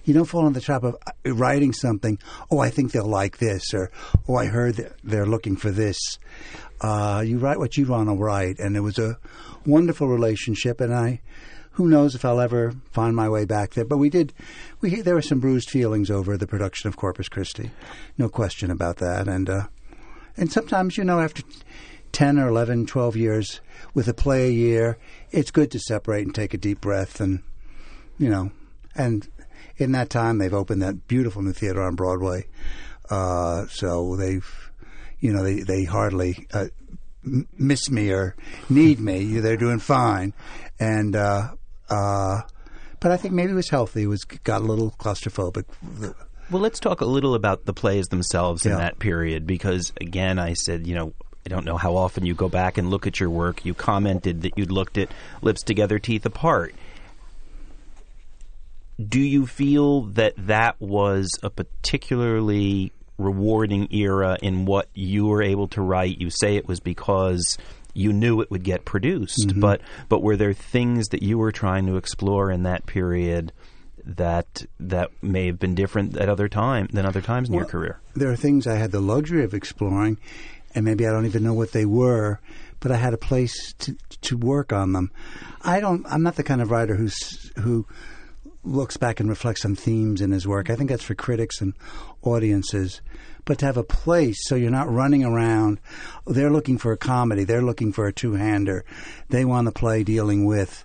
[0.05, 2.19] you don't fall in the trap of uh, writing something,
[2.51, 3.91] oh, I think they'll like this, or
[4.29, 5.99] oh, I heard that they're looking for this.
[6.83, 8.59] Uh, you write what you want to write.
[8.59, 9.19] And it was a
[9.65, 10.81] wonderful relationship.
[10.81, 11.21] And I,
[11.73, 13.85] who knows if I'll ever find my way back there.
[13.85, 14.33] But we did,
[14.81, 17.71] we there were some bruised feelings over the production of Corpus Christi,
[18.19, 19.29] no question about that.
[19.29, 19.67] And uh,
[20.37, 21.43] and sometimes you know after
[22.11, 23.61] ten or 11, 12 years
[23.95, 24.99] with a play a year,
[25.31, 27.43] it's good to separate and take a deep breath and
[28.19, 28.51] you know
[28.95, 29.29] and
[29.79, 32.47] in that time they've opened that beautiful new theater on Broadway.
[33.09, 34.72] Uh, so they've
[35.23, 36.67] you know they they hardly uh,
[37.25, 38.35] miss me or
[38.69, 39.39] need me.
[39.41, 40.35] They're doing fine,
[40.79, 41.53] and uh,
[41.89, 42.43] uh,
[43.01, 44.03] but I think maybe it was healthy.
[44.03, 45.65] It was got a little claustrophobic.
[46.51, 48.79] Well, let's talk a little about the plays themselves in Yeah.
[48.79, 51.15] that period because, again, I said, you know,
[51.47, 53.65] I don't know how often you go back and look at your work.
[53.65, 55.09] You commented that you'd looked at
[55.41, 56.75] Lips Together, Teeth Apart.
[59.03, 65.69] Do you feel that that was a particularly rewarding era in what you were able
[65.69, 66.21] to write?
[66.21, 67.57] You say it was because
[67.95, 69.61] you knew it would get produced, mm-hmm.
[69.61, 73.53] but but were there things that you were trying to explore in that period
[74.05, 78.01] that that may have been different at other time than other times in your career?
[78.15, 80.19] There are things I had the luxury of exploring,
[80.75, 82.41] and maybe I don't even know what they were,
[82.81, 85.11] but I had a place to to work on them.
[85.63, 86.05] I don't.
[86.07, 87.87] I'm not the kind of writer who's who
[88.65, 90.71] looks back and reflects on themes in his work.
[90.71, 91.75] I think that's for critics and
[92.23, 93.01] audiences.
[93.45, 95.81] But to have a place so you're not running around,
[96.27, 98.85] they're looking for a comedy, they're looking for a two hander,
[99.31, 100.85] they want a play dealing with.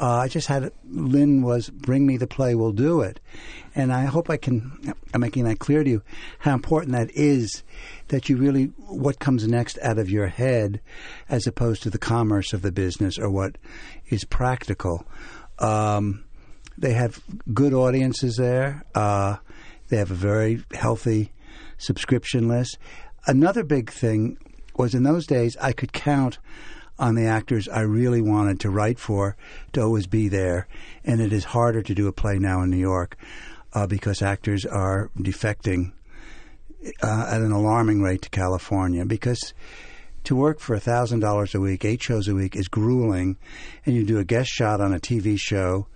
[0.00, 3.20] Uh, I just had Lynn was bring me the play, we'll do it,
[3.74, 4.94] and I hope I can.
[5.14, 6.02] I'm making that clear to you
[6.40, 7.62] how important that is.
[8.08, 10.80] That you really what comes next out of your head,
[11.28, 13.58] as opposed to the commerce of the business or what
[14.08, 15.06] is practical.
[15.60, 16.24] Um,
[16.76, 18.84] they have good audiences there.
[18.94, 19.36] Uh,
[19.92, 21.32] they have a very healthy
[21.76, 22.78] subscription list.
[23.26, 24.38] Another big thing
[24.74, 26.38] was in those days I could count
[26.98, 29.36] on the actors I really wanted to write for
[29.74, 30.66] to always be there,
[31.04, 33.18] and it is harder to do a play now in New York
[33.74, 35.92] uh, because actors are defecting
[37.02, 39.52] uh, at an alarming rate to California because
[40.24, 43.36] to work for thousand dollars a week, eight shows a week, is grueling,
[43.84, 45.86] and you do a guest shot on a TV show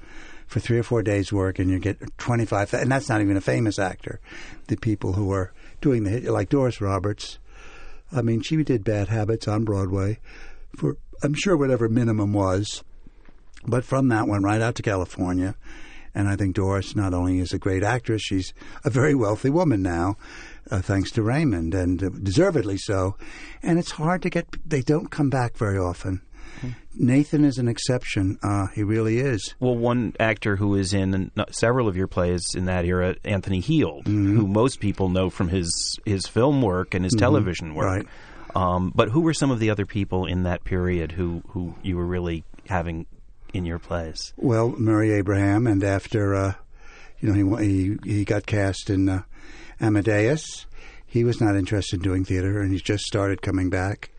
[0.47, 3.37] for three or four days' work, and you get twenty five, and that's not even
[3.37, 4.21] a famous actor.
[4.69, 7.39] The people who are doing the hit, like Doris Roberts.
[8.13, 10.21] I mean, she did Bad Habits on Broadway
[10.77, 12.85] for I'm sure whatever minimum was,
[13.67, 15.57] but from that went right out to California.
[16.15, 18.55] And I think Doris not only is a great actress, she's
[18.85, 20.17] a very wealthy woman now,
[20.71, 23.17] uh, thanks to Raymond, and deservedly so.
[23.63, 26.23] And it's hard to get; they don't come back very often.
[26.95, 28.39] Nathan is an exception.
[28.43, 29.55] Uh, he really is.
[29.61, 34.07] Well, one actor who is in several of your plays in that era, Anthony Heald,
[34.07, 34.37] mm-hmm.
[34.37, 37.21] who most people know from his his film work and his mm-hmm.
[37.21, 37.87] television work.
[37.87, 38.07] Right.
[38.55, 41.97] Um, but who were some of the other people in that period who who you
[41.97, 43.07] were really having
[43.53, 44.33] in your plays?
[44.37, 46.55] Well, Murray Abraham, and after uh,
[47.21, 49.23] you know he he he got cast in uh,
[49.81, 50.67] Amadeus,
[51.05, 54.11] he was not interested in doing theater, and he's just started coming back.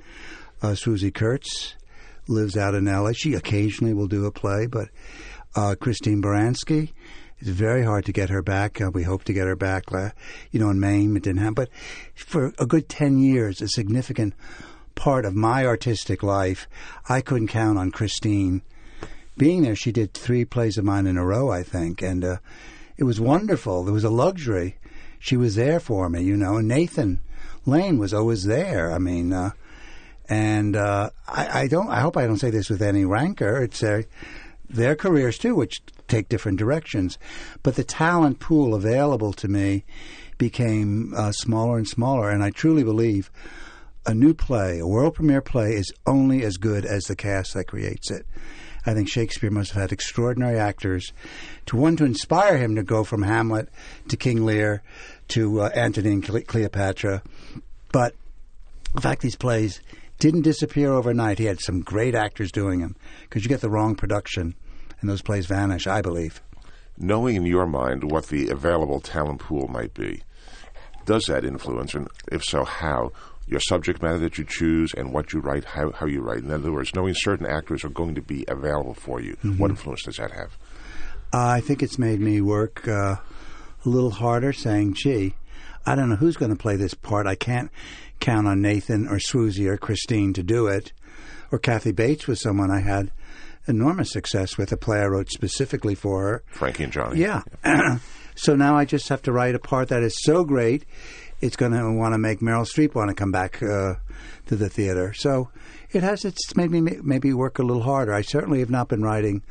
[0.62, 1.76] Uh, Swoosie Kurtz
[2.28, 3.14] lives out in L.A.
[3.14, 4.90] She occasionally will do a play, but
[5.56, 6.94] uh, Christine Baranski,
[7.40, 8.82] it's very hard to get her back.
[8.82, 9.92] Uh, we hope to get her back.
[9.94, 10.10] Uh,
[10.52, 11.54] you know, in Maine, it didn't happen.
[11.54, 11.70] But
[12.16, 14.34] for a good 10 years, a significant
[14.96, 16.68] part of my artistic life,
[17.08, 18.64] I couldn't count on Christine
[19.38, 19.76] being there.
[19.76, 22.02] She did three plays of mine in a row, I think.
[22.02, 22.38] And uh,
[22.98, 23.88] it was wonderful.
[23.88, 24.78] It was a luxury.
[25.20, 26.58] She was there for me, you know.
[26.58, 27.22] And Nathan
[27.66, 28.92] Lane was always there.
[28.92, 29.52] I mean, uh,
[30.30, 31.90] and uh, I, I, don't.
[31.90, 33.62] I hope I don't say this with any rancor.
[33.64, 34.06] It's their,
[34.70, 37.18] their careers too, which take different directions.
[37.64, 39.86] But the talent pool available to me
[40.38, 43.32] became uh, smaller and smaller, and I truly believe
[44.06, 47.66] a new play, a world premiere play, is only as good as the cast that
[47.66, 48.26] creates it.
[48.86, 51.12] I think Shakespeare must have had extraordinary actors
[51.66, 53.68] to one to inspire him to go from Hamlet
[54.08, 54.82] to King Lear
[55.30, 57.22] to uh, Antony and Cleopatra.
[57.92, 58.16] But
[58.96, 59.82] in fact, these plays
[60.20, 61.40] didn't disappear overnight.
[61.40, 64.56] He had some great actors doing him because you get the wrong production
[65.00, 66.42] and those plays vanish, I believe.
[66.98, 70.24] Knowing in your mind what the available talent pool might be,
[71.06, 73.12] does that influence, and if so, how?
[73.48, 76.40] Your subject matter that you choose and what you write, how, how you write.
[76.40, 79.58] In other words, knowing certain actors are going to be available for you, mm-hmm.
[79.58, 80.58] what influence does that have?
[81.34, 83.16] Uh, I think it's made me work uh,
[83.86, 85.36] a little harder, saying, gee,
[85.86, 87.26] I don't know who's going to play this part.
[87.26, 87.72] I can't
[88.20, 90.94] count on Nathan or Swoosie or Christine to do it.
[91.52, 93.12] Or Kathy Bates was someone I had
[93.68, 96.44] enormous success with, a play I wrote specifically for her.
[96.48, 97.20] Frankie and Johnny.
[97.20, 97.44] Yeah.
[97.64, 98.00] yeah.
[98.36, 100.86] so now I just have to write a part that is so great,
[101.42, 103.96] it's going to want to make Meryl Streep want to come back uh,
[104.48, 105.14] to the theater.
[105.14, 105.50] So
[105.92, 108.14] it has it's made me maybe work a little harder.
[108.14, 109.44] I certainly have not been writing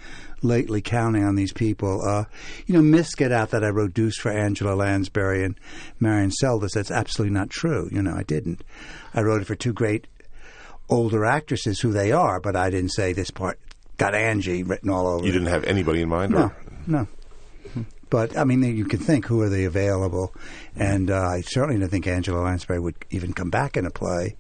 [0.43, 2.03] lately, counting on these people.
[2.03, 2.25] Uh,
[2.67, 5.59] you know, myths get out that I wrote Deuce for Angela Lansbury and
[6.01, 6.73] Marion Seldes.
[6.73, 7.89] That's absolutely not true.
[7.93, 8.63] You know, I didn't.
[9.15, 10.07] I wrote it for two great
[10.89, 13.59] older actresses who they are, but I didn't say this part
[13.97, 15.25] got Angie written all over.
[15.25, 16.33] You didn't have anybody in mind?
[16.33, 16.57] No, or?
[16.87, 17.09] no.
[18.09, 20.35] But I mean, you can think who are they available,
[20.77, 24.37] and uh, I certainly didn't think Angela Lansbury would even come back in a play.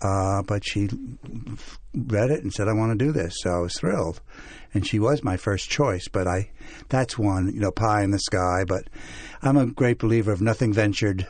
[0.00, 0.88] Uh, but she
[1.94, 4.20] read it and said, "I want to do this," so I was thrilled,
[4.72, 6.08] and she was my first choice.
[6.08, 6.50] But I,
[6.88, 8.64] that's one, you know, pie in the sky.
[8.66, 8.88] But
[9.42, 11.26] I'm a great believer of nothing ventured,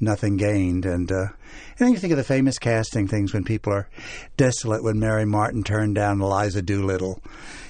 [0.00, 1.26] nothing gained, and uh,
[1.78, 3.88] and then you think of the famous casting things when people are
[4.36, 7.20] desolate when Mary Martin turned down Eliza Doolittle.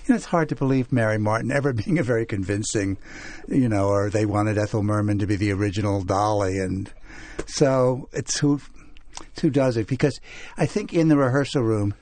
[0.06, 2.98] You know, it's hard to believe Mary Martin ever being a very convincing,
[3.48, 6.90] you know, or they wanted Ethel Merman to be the original Dolly, and
[7.46, 8.60] so it's who
[9.20, 10.20] it's who does it because
[10.56, 11.94] I think in the rehearsal room,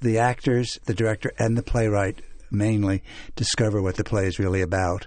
[0.00, 3.02] the actors, the director, and the playwright mainly
[3.36, 5.06] discover what the play is really about.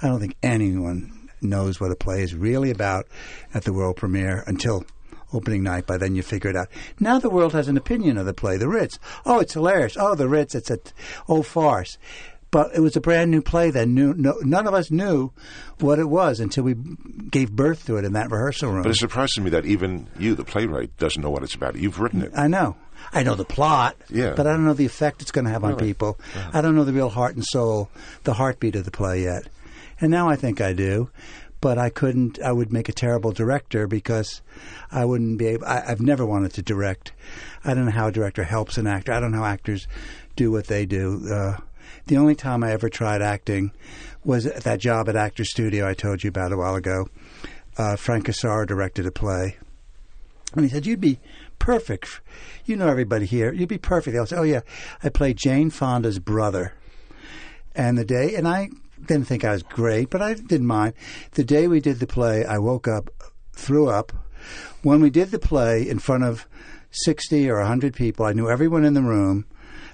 [0.00, 3.06] I don't think anyone knows what a play is really about
[3.54, 4.84] at the world premiere until
[5.32, 5.86] opening night.
[5.86, 6.68] By then you figure it out.
[7.00, 8.98] Now the world has an opinion of the play, The Ritz.
[9.24, 9.96] Oh, it's hilarious.
[9.98, 10.78] Oh, The Ritz, it's a
[11.28, 11.98] old farce.
[12.50, 15.32] But it was a brand new play knew no, none of us knew
[15.80, 16.74] what it was until we
[17.30, 18.82] gave birth to it in that rehearsal room.
[18.82, 21.76] But it surprises me that even you, the playwright, doesn't know what it's about.
[21.76, 22.32] You've written it.
[22.36, 22.76] I know.
[23.10, 24.34] I know the plot, Yeah.
[24.36, 25.86] but I don't know the effect it's going to have on Really?
[25.88, 26.20] people.
[26.52, 27.88] I don't know the real heart and soul,
[28.24, 29.48] the heartbeat of the play yet.
[30.02, 31.10] And now I think I do,
[31.60, 32.42] but I couldn't.
[32.42, 34.42] I would make a terrible director because
[34.90, 35.64] I wouldn't be able.
[35.64, 37.12] I, I've never wanted to direct.
[37.64, 39.12] I don't know how a director helps an actor.
[39.12, 39.86] I don't know how actors
[40.34, 41.22] do what they do.
[41.32, 41.56] Uh,
[42.06, 43.70] the only time I ever tried acting
[44.24, 47.08] was at that job at Actor Studio I told you about a while ago.
[47.78, 49.56] Uh, Frank Corsaro directed a play.
[50.56, 51.20] And he said, You'd be
[51.60, 52.22] perfect.
[52.64, 53.52] You know everybody here.
[53.52, 54.16] You'd be perfect.
[54.16, 54.62] I said, Oh, yeah.
[55.00, 56.74] I played Jane Fonda's brother.
[57.72, 58.68] And the day, and I
[59.06, 60.94] didn't think I was great, but I didn't mind.
[61.32, 63.10] The day we did the play, I woke up,
[63.52, 64.12] threw up.
[64.82, 66.46] When we did the play in front of
[66.90, 69.46] 60 or 100 people, I knew everyone in the room.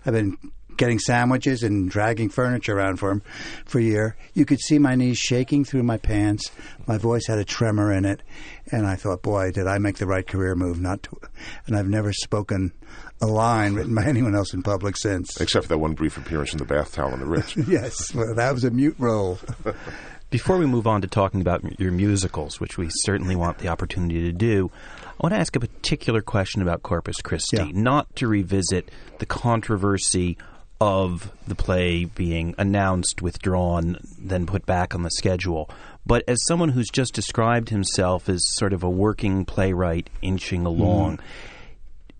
[0.04, 0.36] I've been
[0.78, 3.22] getting sandwiches and dragging furniture around for him
[3.66, 4.16] for a year.
[4.32, 6.50] You could see my knees shaking through my pants.
[6.86, 8.22] My voice had a tremor in it.
[8.70, 11.18] And I thought, boy, did I make the right career move not to.
[11.66, 12.72] And I've never spoken
[13.20, 15.40] a line written by anyone else in public since.
[15.40, 17.56] Except for that one brief appearance in the bath towel on the Ritz.
[17.68, 19.38] yes, well, that was a mute role.
[20.30, 24.20] Before we move on to talking about your musicals, which we certainly want the opportunity
[24.24, 24.70] to do,
[25.02, 27.70] I want to ask a particular question about Corpus Christi, Yeah.
[27.72, 28.90] not to revisit
[29.20, 30.36] the controversy
[30.80, 35.68] of the play being announced, withdrawn, then put back on the schedule,
[36.06, 40.82] but as someone who's just described himself as sort of a working playwright inching mm-hmm.
[40.82, 41.20] along.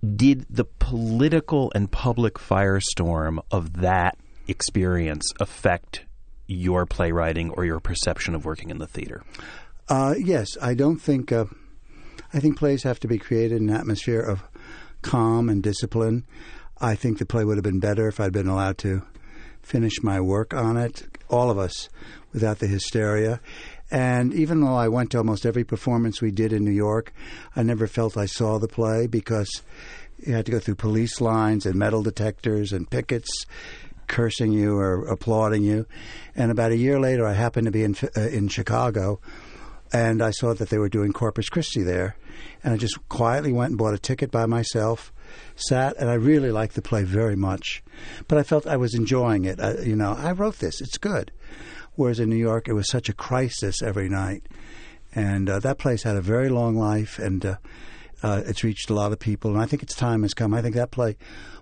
[0.05, 6.05] Did the political and public firestorm of that experience affect
[6.47, 9.23] your playwriting or your perception of working in the theater?
[9.89, 11.33] Uh, yes, I don't think.
[11.33, 11.47] Uh,
[12.33, 14.43] I think plays have to be created in an atmosphere of
[15.03, 16.27] calm and discipline.
[16.81, 19.03] I think the play would have been better if I'd been allowed to
[19.63, 21.05] finish my work on it.
[21.29, 21.89] All of us,
[22.33, 23.41] without the hysteria.
[23.91, 27.13] And even though I went to almost every performance we did in New York,
[27.57, 29.63] I never felt I saw the play because
[30.19, 33.47] you had to go through police lines and metal detectors and pickets
[34.09, 35.87] cursing you or applauding you.
[36.35, 39.21] And about a year later, I happened to be in uh, in Chicago,
[39.93, 42.17] and I saw that they were doing Corpus Christi there,
[42.65, 45.13] and I just quietly went and bought a ticket by myself,
[45.57, 47.83] sat, and I really liked the play very much,
[48.27, 49.61] but I felt I was enjoying it.
[49.61, 51.31] I, you know, I wrote this; it's good.
[51.99, 54.45] Whereas in New York, it was such a crisis every night,
[55.17, 57.57] and uh, that place had a very long life, and uh,
[58.23, 59.51] uh, it's reached a lot of people.
[59.51, 60.55] And I think its time has come.
[60.55, 61.17] I think that play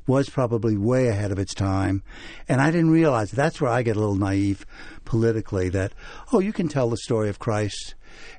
[0.06, 2.02] was probably way ahead of its time,
[2.50, 4.66] and I didn't realize that's where I get a little naive
[5.06, 5.70] politically.
[5.70, 5.94] That
[6.34, 7.94] oh, you can tell the story of Christ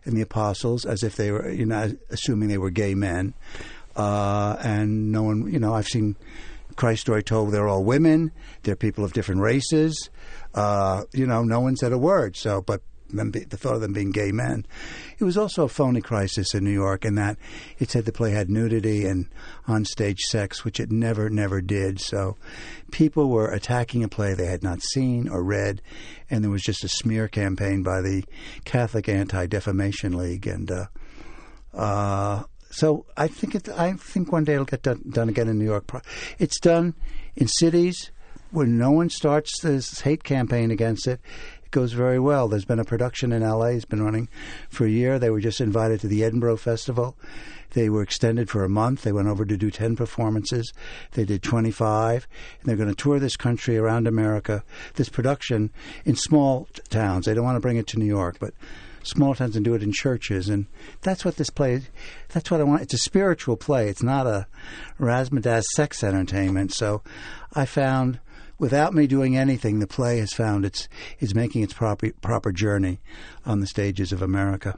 [0.06, 3.34] and the apostles as if they were, you know, assuming they were gay men,
[3.96, 6.16] uh, and no one, you know, I've seen.
[6.76, 8.32] Christ story told they're all women,
[8.62, 10.12] they're people of different races.
[10.54, 12.36] Uh, you know, no one said a word.
[12.36, 14.66] So, but the thought of them being gay men.
[15.18, 17.38] It was also a phony crisis in New York in that
[17.80, 19.30] it said the play had nudity and
[19.68, 22.00] onstage sex, which it never, never did.
[22.00, 22.38] So
[22.92, 25.82] people were attacking a play they had not seen or read,
[26.30, 28.24] and there was just a smear campaign by the
[28.66, 30.48] Catholic Anti Defamation League.
[30.48, 30.86] And uh,
[31.74, 35.58] uh, so I think it, I think one day it'll get done, done again in
[35.58, 35.90] New York.
[36.40, 36.94] It's done
[37.36, 38.12] in cities
[38.52, 41.20] where no one starts this hate campaign against it.
[41.64, 42.48] It goes very well.
[42.48, 43.68] There's been a production in LA.
[43.68, 44.30] It's been running
[44.70, 45.20] for a year.
[45.20, 47.18] They were just invited to the Edinburgh Festival.
[47.72, 49.02] They were extended for a month.
[49.02, 50.72] They went over to do 10 performances.
[51.12, 52.28] They did 25.
[52.60, 54.64] And they're going to tour this country around America,
[54.96, 55.72] this production
[56.06, 57.26] in small t- towns.
[57.26, 58.54] They don't want to bring it to New York, but
[59.04, 60.50] small towns and do it in churches.
[60.50, 60.68] And
[61.02, 61.82] that's what this play,
[62.30, 62.82] that's what I want.
[62.82, 63.90] It's a spiritual play.
[63.90, 64.48] It's not a
[65.00, 66.74] razzmatazz sex entertainment.
[66.74, 67.02] So
[67.54, 68.20] I found,
[68.58, 70.88] without me doing anything, the play has found its,
[71.20, 73.00] is making its proper, proper journey
[73.46, 74.78] on the stages of America.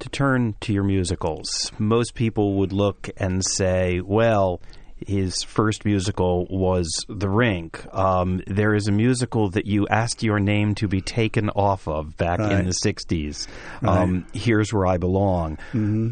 [0.00, 4.60] To turn to your musicals, most people would look and say, well,
[5.04, 7.84] his first musical was The Rink.
[7.94, 12.16] Um, there is a musical that you asked your name to be taken off of
[12.16, 13.46] back in the 60s.
[13.82, 15.56] Um, Here's Where I Belong.
[15.72, 16.10] Mm-hmm.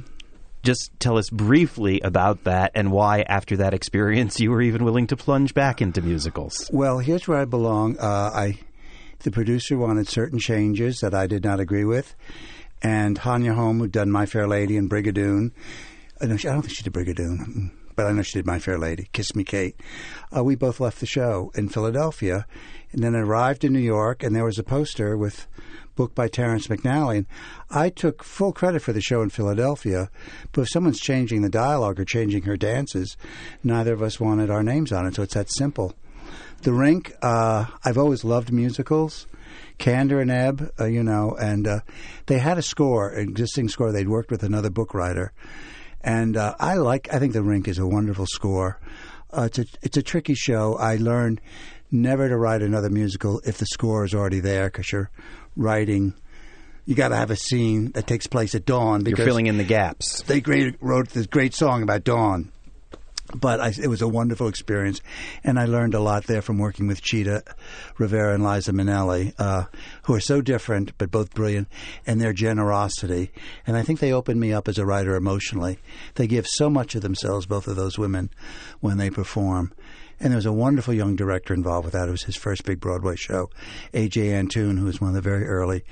[0.64, 5.06] Just tell us briefly about that and why, after that experience, you were even willing
[5.08, 6.70] to plunge back into musicals.
[6.72, 7.98] Well, here's where I belong.
[7.98, 8.58] Uh, I,
[9.20, 12.14] the producer wanted certain changes that I did not agree with,
[12.82, 15.52] and Hanya Holm, who'd done My Fair Lady and Brigadoon,
[16.20, 19.34] I, don't think she did Brigadoon, but I know she did My Fair Lady, Kiss
[19.34, 19.78] Me Kate.
[20.34, 22.46] Uh, we both left the show in Philadelphia,
[22.90, 25.46] and then arrived in New York, and there was a poster with
[25.94, 27.18] book by Terrence McNally.
[27.18, 27.26] And
[27.70, 30.10] I took full credit for the show in Philadelphia,
[30.52, 33.16] but if someone's changing the dialogue or changing her dances,
[33.62, 35.14] neither of us wanted our names on it.
[35.14, 35.94] So it's that simple.
[36.62, 37.14] The Rink.
[37.22, 39.26] Uh, I've always loved musicals.
[39.78, 41.80] Kander and Ebb, uh, you know, and uh,
[42.26, 43.92] they had a score, an existing score.
[43.92, 45.32] They'd worked with another book writer,
[46.00, 47.12] and uh, I like.
[47.12, 48.78] I think The Rink is a wonderful score.
[49.36, 50.76] Uh, it's a it's a tricky show.
[50.76, 51.40] I learned
[51.90, 55.10] never to write another musical if the score is already there because you're
[55.56, 56.14] writing.
[56.86, 59.02] You got to have a scene that takes place at dawn.
[59.02, 60.22] Because You're filling in the gaps.
[60.22, 62.52] They great, wrote this great song about dawn
[63.34, 65.00] but I, it was a wonderful experience,
[65.42, 67.42] and I learned a lot there from working with Chita
[67.98, 69.64] Rivera and Liza Minnelli, uh,
[70.02, 71.68] who are so different but both brilliant,
[72.06, 73.30] and their generosity.
[73.66, 75.78] And I think they opened me up as a writer emotionally.
[76.14, 78.30] They give so much of themselves, both of those women,
[78.80, 79.72] when they perform.
[80.20, 82.08] And there was a wonderful young director involved with that.
[82.08, 83.50] It was his first big Broadway show,
[83.92, 84.32] A.J.
[84.32, 85.84] Antoon, who was one of the very early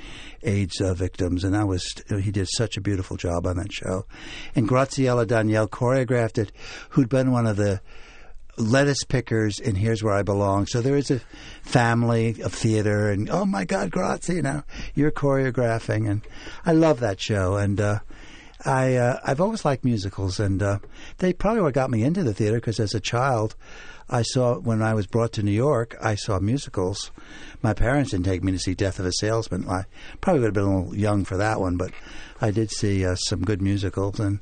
[0.43, 4.07] AIDS uh, victims, and that was he did such a beautiful job on that show.
[4.55, 6.53] And Graciela Daniele choreographed it,
[6.91, 7.81] who'd been one of the
[8.57, 10.67] lettuce pickers in Here's Where I Belong.
[10.67, 11.21] So there is a
[11.63, 14.63] family of theater, and oh my God, Grazie, you know,
[14.95, 16.23] you're choreographing, and
[16.65, 17.57] I love that show.
[17.57, 18.01] And uh,
[18.65, 20.79] I uh, I've always liked musicals, and uh,
[21.19, 23.57] they probably what got me into the theater because as a child.
[24.11, 25.97] I saw when I was brought to New York.
[25.99, 27.11] I saw musicals.
[27.63, 29.67] My parents didn't take me to see Death of a Salesman.
[29.67, 29.85] I
[30.21, 31.93] probably would have been a little young for that one, but
[32.39, 34.41] I did see uh, some good musicals, and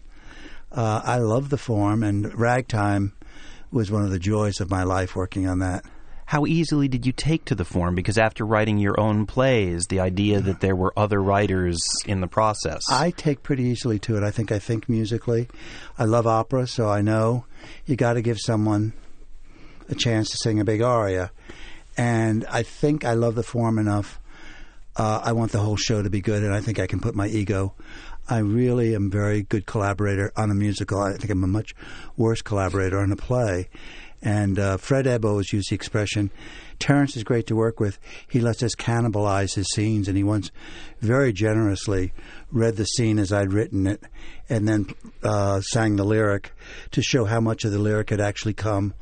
[0.73, 2.03] uh, I love the form.
[2.03, 3.13] And Ragtime
[3.71, 5.85] was one of the joys of my life working on that.
[6.31, 7.97] How easily did you take to the form?
[7.97, 12.29] Because after writing your own plays, the idea that there were other writers in the
[12.29, 12.83] process.
[12.89, 14.23] I take pretty easily to it.
[14.23, 15.49] I think I think musically.
[15.99, 17.47] I love opera, so I know
[17.85, 18.93] you got to give someone
[19.89, 21.33] a chance to sing a big aria.
[21.97, 24.21] And I think I love the form enough.
[24.95, 27.17] Uh, I want the whole show to be good, and I think I can put
[27.17, 27.75] my ego.
[28.29, 31.01] I really am very good collaborator on a musical.
[31.01, 31.75] I think I'm a much
[32.17, 33.69] worse collaborator on a play.
[34.23, 36.31] And uh, Fred Ebb always used the expression,
[36.79, 37.99] Terrence is great to work with.
[38.27, 40.51] He lets us cannibalize his scenes, and he once
[41.01, 42.13] very generously
[42.51, 44.03] read the scene as I'd written it
[44.49, 44.87] and then
[45.23, 46.53] uh, sang the lyric
[46.93, 48.95] to show how much of the lyric had actually come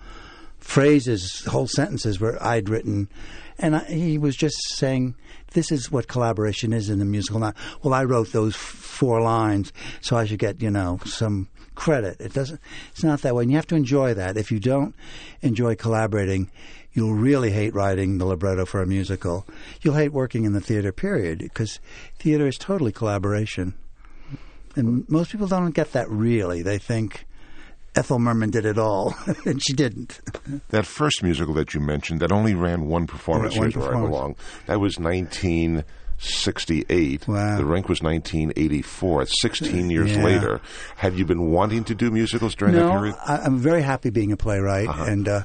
[0.59, 3.09] phrases, whole sentences where I'd written,
[3.59, 5.15] and I, he was just saying,
[5.53, 7.41] "This is what collaboration is in a musical."
[7.83, 12.21] Well, I wrote those f- four lines, so I should get you know some credit.
[12.21, 12.61] It doesn't.
[12.91, 14.37] It's not that way, and you have to enjoy that.
[14.37, 14.95] If you don't
[15.43, 16.51] enjoy collaborating,
[16.93, 19.47] you'll really hate writing the libretto for a musical.
[19.83, 20.93] You'll hate working in the theater.
[20.93, 21.81] Period, because
[22.19, 23.75] theater is totally collaboration.
[24.77, 26.63] And most people don't get that really.
[26.63, 27.27] They think
[27.99, 30.21] Ethel Merman did it all, and she didn't.
[30.69, 33.89] That first musical that you mentioned that only ran one performance, One Here's Where I
[33.89, 34.11] performance.
[34.17, 34.37] Belong,
[34.67, 37.29] that was 1968.
[37.29, 37.57] Wow.
[37.57, 39.23] The Rink was 1984.
[39.23, 40.23] It's 16 years Yeah.
[40.25, 40.61] later.
[40.97, 43.15] Have you been wanting to do musicals during that no, period?
[43.27, 45.43] I, I'm very happy being a playwright, and uh,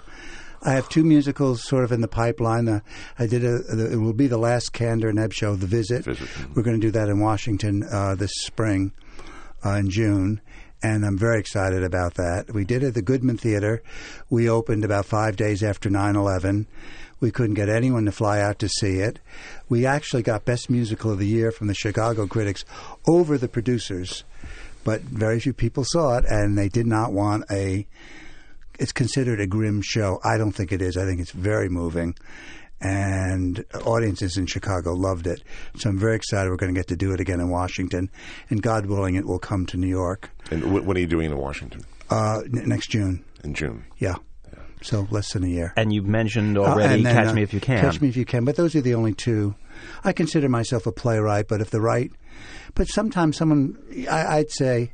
[0.62, 2.68] I have two musicals sort of in the pipeline.
[2.70, 2.80] Uh,
[3.20, 3.58] I did a.
[3.91, 6.06] It will be the last Kander and Ebb show, The Visit.
[6.06, 6.56] Visit, mhm.
[6.56, 8.91] We're going to do that in Washington uh, this spring,
[9.66, 10.39] uh, in June.
[10.84, 12.53] And I'm very excited about that.
[12.53, 13.81] We did it at the Goodman Theater.
[14.29, 16.67] We opened about five days after 9 11.
[17.21, 19.19] We couldn't get anyone to fly out to see it.
[19.69, 22.65] We actually got Best Musical of the Year from the Chicago critics
[23.07, 24.25] over the producers,
[24.84, 27.88] but very few people saw it, and they did not want a.
[28.77, 30.19] It's considered a grim show.
[30.21, 30.97] I don't think it is.
[30.97, 32.15] I think it's very moving,
[32.84, 35.41] and audiences in Chicago loved it.
[35.77, 36.49] So I'm very excited.
[36.49, 38.11] We're going to get to do it again in Washington,
[38.49, 41.31] and God willing, it will come to New York And wh- when are you doing
[41.31, 41.86] in Washington?
[42.09, 43.23] uh, n- next June.
[43.43, 43.86] In June.
[43.97, 44.15] Yeah.
[44.81, 45.71] So less than a year.
[45.77, 47.79] and you've mentioned Uh, already and then, Catch uh, Me If You Can.
[47.79, 48.43] Catch Me If You Can.
[48.43, 49.55] But those are the only two.
[50.03, 52.11] I consider myself a playwright, but if the right,
[52.75, 53.77] but sometimes someone,
[54.11, 54.91] I, I'd say,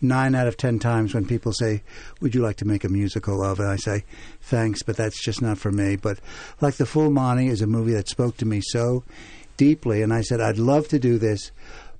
[0.00, 1.82] nine out of ten times when people say,
[2.20, 4.04] "Would you like to make a musical of?" and I say,
[4.40, 6.20] "Thanks, but that's just not for me." But
[6.60, 9.04] like the Full Monty is a movie that spoke to me so
[9.56, 11.50] deeply, and I said, "I'd love to do this,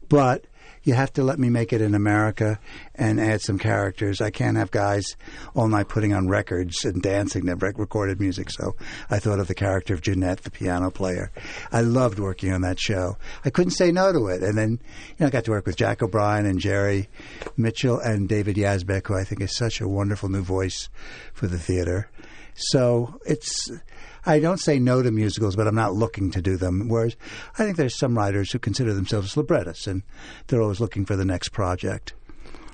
[0.09, 0.44] but."
[0.89, 2.59] You have to let me make it in America
[2.95, 4.22] and add some characters.
[4.22, 5.16] I can't have guys
[5.55, 8.49] all night putting on records and dancing their rec- recorded music.
[8.49, 8.74] So
[9.11, 11.30] I thought of the character of Jeanette, the piano player.
[11.70, 13.18] I loved working on that show.
[13.45, 14.43] I couldn't say no to it.
[14.43, 17.11] And then, you know, I got to work with Jack O'Brien and Jerry
[17.55, 20.89] Mitchell and David Yazbek, who I think is such a wonderful new voice
[21.34, 22.09] for the theater.
[22.55, 23.70] So it's.
[24.27, 26.89] I don't say no to musicals, but I'm not looking to do them.
[26.89, 27.16] Whereas
[27.59, 30.03] I think there's some writers who consider themselves librettists, and
[30.47, 32.14] they're always looking for the next project.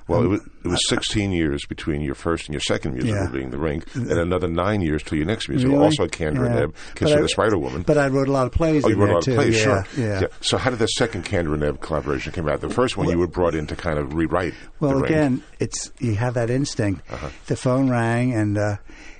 [0.07, 3.31] Well, it was, it was 16 years between your first and your second musical Yeah.
[3.31, 5.85] being The Rink, and another nine years till your next musical, Really?
[5.85, 6.57] also and Yeah.
[6.61, 7.81] Ebb, Kiss of the Spider Woman.
[7.81, 9.31] But I wrote a lot of plays Oh, you in wrote a lot too.
[9.31, 9.85] of plays, yeah, sure.
[9.97, 10.27] Yeah.
[10.41, 12.61] So how did the second Kander and Ebb collaboration come out?
[12.61, 14.53] The first one you were brought in to kind of rewrite.
[14.79, 17.01] Well, again, it's you have that instinct.
[17.11, 17.29] Uh-huh.
[17.47, 18.75] The phone rang, and uh,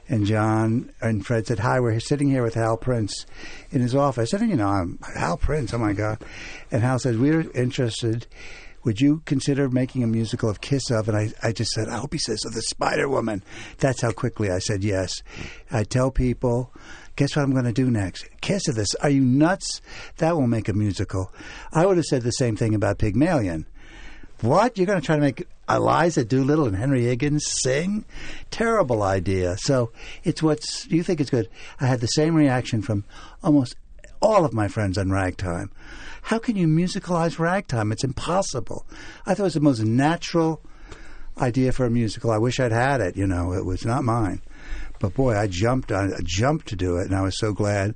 [0.07, 3.25] And John and Fred said, "Hi, we're sitting here with Hal Prince
[3.71, 5.73] in his office." Said, "You know, I'm Hal Prince.
[5.73, 6.23] Oh my God!"
[6.71, 8.27] And Hal said, "We're interested.
[8.83, 11.97] Would you consider making a musical of Kiss of?" And I, I just said, "I
[11.97, 13.43] hope he says of the Spider Woman."
[13.79, 15.23] That's how quickly I said yes.
[15.71, 16.71] I tell people.
[17.15, 18.27] Guess what I'm going to do next?
[18.41, 18.93] Kiss of this.
[18.95, 19.79] Are you nuts?
[20.17, 21.31] That will make a musical.
[21.71, 23.65] I would have said the same thing about Pygmalion.
[24.41, 24.77] What?
[24.77, 28.05] You're going to try to make Eliza Doolittle and Henry Higgins sing?
[28.51, 29.57] Terrible idea.
[29.57, 29.91] So
[30.23, 31.49] it's what's you think it's good.
[31.79, 33.03] I had the same reaction from
[33.43, 33.75] almost
[34.21, 35.71] all of my friends on Ragtime.
[36.23, 37.91] How can you musicalize Ragtime?
[37.91, 38.85] It's impossible.
[39.25, 40.61] I thought it was the most natural
[41.37, 42.31] idea for a musical.
[42.31, 43.15] I wish I'd had it.
[43.15, 44.41] You know, it was not mine.
[44.99, 45.91] But boy, I jumped.
[45.91, 47.95] I jumped to do it, and I was so glad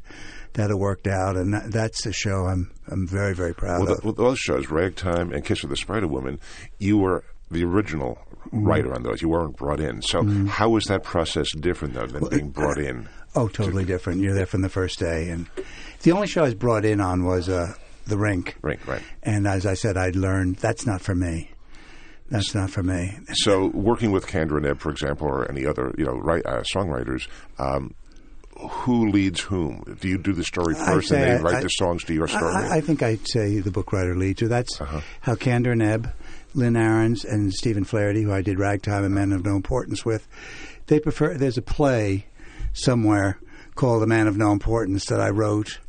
[0.54, 1.38] that it worked out.
[1.38, 4.02] And that, that's a show I'm I'm very very proud well, of.
[4.02, 6.40] the, well, those shows, Ragtime and Kiss of the Spider Woman,
[6.78, 8.18] you were the original
[8.52, 9.22] writer on those.
[9.22, 10.02] You weren't brought in.
[10.02, 13.08] So how was that process different though than being brought in?
[13.36, 14.22] Oh, totally different.
[14.22, 15.48] You're there from the first day, and
[16.02, 17.74] the only show I was brought in on was uh,
[18.08, 18.56] the rink.
[18.62, 19.04] Right, right.
[19.22, 21.52] And as I said, I'd learned that's not for me.
[22.32, 23.18] That's not for me.
[23.34, 26.62] So working with Kander and Ebb, for example, or any other you know write, uh,
[26.64, 27.28] songwriters.
[27.58, 27.94] Um,
[28.60, 29.84] who leads whom?
[30.02, 32.28] Do you do the story first and they I- write I- the songs to your
[32.28, 32.54] story?
[32.54, 34.48] I, I think I'd say the book writer leads her.
[34.50, 36.12] That's how Kander Nebb,
[36.54, 40.28] Lynn Ahrens, and Stephen Flaherty, who I did Ragtime and Men of No Importance with,
[40.88, 41.36] they prefer.
[41.38, 42.26] There's a play
[42.74, 43.40] somewhere
[43.76, 45.80] called The Man of No Importance that I wrote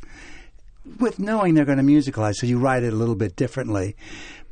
[0.99, 3.95] with knowing they're going to musicalize, so you write it a little bit differently.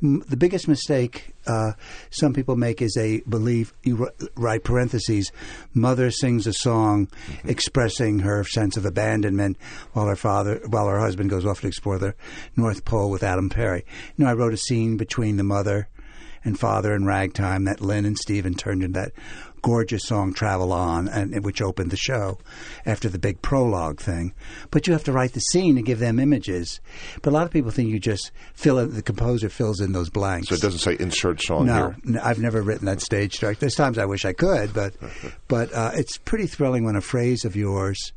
[0.02, 1.72] M- The biggest mistake uh,
[2.12, 5.32] some people make is they believe you wr- write parentheses.
[5.74, 7.08] Mother sings a song
[7.44, 9.58] expressing her sense of abandonment
[9.94, 12.14] while her father, while her husband goes off to explore the
[12.56, 13.86] North Pole with Admiral Peary.
[14.18, 15.88] You No, I wrote a scene between the mother
[16.44, 19.12] and father and ragtime that Lynn and Stephen turned into that
[19.62, 22.38] gorgeous song "Travel On," and which opened the show
[22.86, 24.34] after the big prologue thing.
[24.72, 26.80] But you have to write the scene and give them images.
[27.22, 30.10] But a lot of people think you just fill in the composer fills in those
[30.10, 30.48] blanks.
[30.50, 31.96] so it doesn't say insert song No, here.
[32.08, 33.60] n- I've never written that stage structure.
[33.60, 34.94] There's times I wish I could, but
[35.50, 38.14] but uh, it's pretty thrilling when a phrase of yours,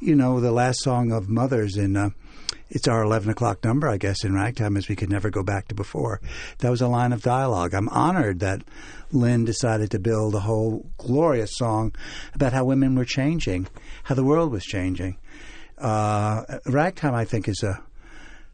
[0.00, 1.96] you know, the last song of Mother's in.
[1.96, 2.10] Uh,
[2.68, 5.68] it's our 11 o'clock number, I guess, in ragtime, as we could never go back
[5.68, 6.20] to before.
[6.58, 7.74] That was a line of dialogue.
[7.74, 8.62] I'm honored that
[9.10, 11.94] Lynn decided to build a whole glorious song
[12.34, 13.68] about how women were changing,
[14.04, 15.18] how the world was changing.
[15.78, 17.82] Uh, ragtime, I think, is a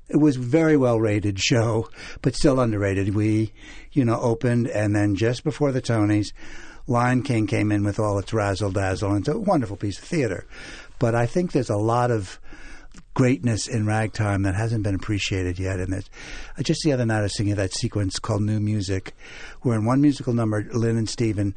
[0.08, 1.90] it was very well rated show,
[2.22, 3.14] but still underrated.
[3.14, 3.52] We,
[3.92, 6.32] you know, opened and then just before the Tonys,
[6.86, 10.04] Lion King came in with all its razzle dazzle, and it's a wonderful piece of
[10.04, 10.46] theater.
[10.98, 12.40] But I think there's a lot of
[13.18, 15.80] greatness in ragtime that hasn't been appreciated yet.
[15.80, 16.08] And it's,
[16.56, 19.12] uh, just the other night, I was singing that sequence called New Music,
[19.62, 21.56] where in one musical number, Lynn and Stephen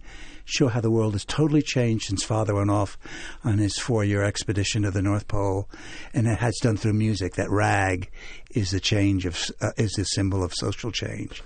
[0.52, 2.98] show how the world has totally changed since Father went off
[3.44, 5.70] on his four-year expedition to the North Pole,
[6.14, 7.36] and it has done through music.
[7.36, 8.10] That rag
[8.52, 11.42] is the change of uh, is the symbol of social change,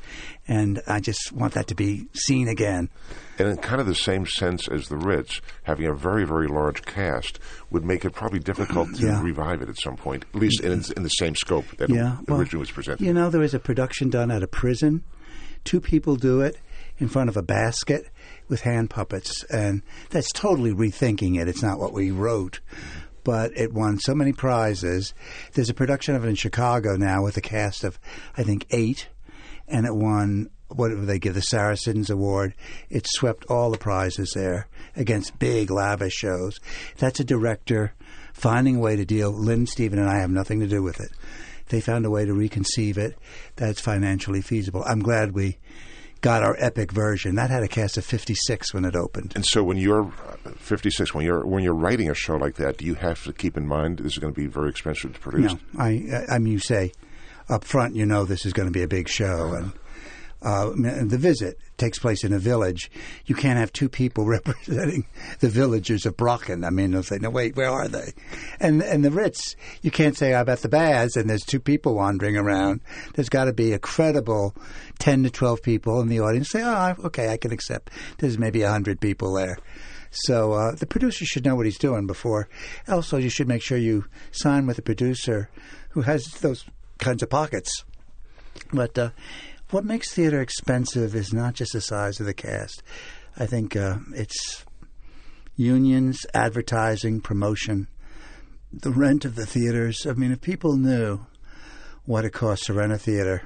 [0.48, 2.90] and I just want that to be seen again.
[3.38, 6.84] And in kind of the same sense as the Ritz, having a very, very large
[6.86, 7.38] cast
[7.70, 9.22] would make it probably difficult to Yeah.
[9.22, 12.30] revive it at some point, at least in, in the same scope that Yeah, it
[12.30, 13.06] well, originally was presented.
[13.06, 15.04] You know, there was a production done at a prison.
[15.66, 16.58] Two people do it
[16.98, 18.08] in front of a basket
[18.48, 21.48] with hand puppets, and that's totally rethinking it.
[21.48, 22.60] It's not what we wrote,
[23.24, 25.14] but it won so many prizes.
[25.54, 28.00] There's a production of it in Chicago now with a cast of,
[28.38, 29.08] I think, eight,
[29.68, 30.50] and it won.
[30.68, 32.56] What do they give the Saracens Award?
[32.90, 36.60] It swept all the prizes there against big, lavish shows.
[36.98, 37.94] That's a director
[38.34, 39.32] finding a way to deal.
[39.32, 41.12] Lynn, Stephen, and I have nothing to do with it
[41.70, 43.18] they found a way to reconceive it
[43.56, 44.84] that's financially feasible.
[44.86, 45.58] I'm glad we
[46.22, 47.36] got our epic version.
[47.36, 49.34] That had a cast of 56 when it opened.
[49.36, 52.78] And so, when you're uh, 56, when you're when you're writing a show like that,
[52.78, 55.20] do you have to keep in mind this is going to be very expensive to
[55.20, 55.54] produce?
[55.54, 56.92] No, I, I mean, you say
[57.50, 59.72] up front, you know, this is going to be a big show, and
[60.42, 62.92] uh, the visit takes place in a village.
[63.26, 65.06] You can't have two people representing
[65.40, 66.64] the villagers of Brachen.
[66.64, 68.14] I mean, they'll say, "No, wait, where are they?"
[68.60, 71.96] And and the Ritz, you can't say, "I'm at the Baz," and there's two people
[71.96, 72.82] wandering around.
[73.16, 74.56] There's got to be a credible
[75.00, 76.50] ten to twelve people in the audience.
[76.50, 79.58] Say, "Oh, okay, I can accept." There's maybe hundred people there.
[80.12, 82.48] So uh, the producer should know what he's doing before.
[82.88, 85.50] Also, you should make sure you sign with a producer
[85.90, 86.66] who has those
[87.00, 87.84] kinds of pockets.
[88.72, 89.10] But uh,
[89.72, 92.84] what makes theater expensive is not just the size of the cast.
[93.38, 94.66] I think uh, it's
[95.56, 97.88] unions, advertising, promotion,
[98.72, 100.06] the rent of the theaters.
[100.06, 101.26] I mean, if people knew
[102.06, 103.42] what it costs to rent a theater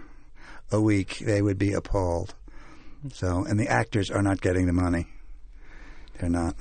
[0.71, 2.35] a week, they would be appalled.
[3.13, 5.07] So, and the actors are not getting the money.
[6.19, 6.55] They're not.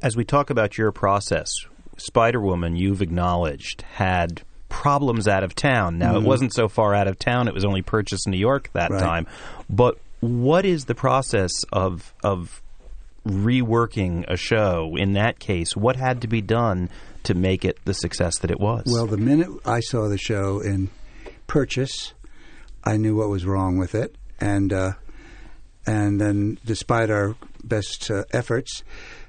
[0.00, 1.52] As we talk about your process,
[1.96, 4.42] Spider Woman, you've acknowledged, had
[4.72, 5.98] problems out of town.
[5.98, 6.24] Now, mm-hmm.
[6.24, 8.90] it wasn't so far out of town, it was only purchased in New York that
[8.90, 9.00] right.
[9.00, 9.26] time.
[9.68, 12.62] But what is the process of, of
[13.26, 15.76] reworking a show in that case?
[15.76, 16.88] What had to be done
[17.24, 18.84] to make it the success that it was?
[18.86, 20.88] Well, the minute I saw the show in
[21.46, 22.14] Purchase,
[22.82, 24.92] I knew what was wrong with it, and uh,
[25.86, 28.82] and then, despite our best uh, efforts,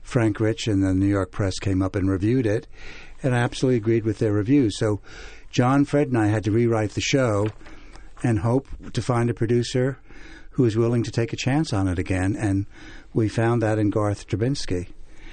[0.03, 2.65] Frank Rich and the New York Press came up and reviewed it,
[3.23, 4.69] and I absolutely agreed with their review.
[4.69, 4.99] So,
[5.49, 7.47] John, Fred, and I had to rewrite the show
[8.21, 9.97] and hope to find a producer
[10.51, 12.35] who was willing to take a chance on it again.
[12.35, 12.65] And
[13.13, 14.87] we found that in Garth Drabinsky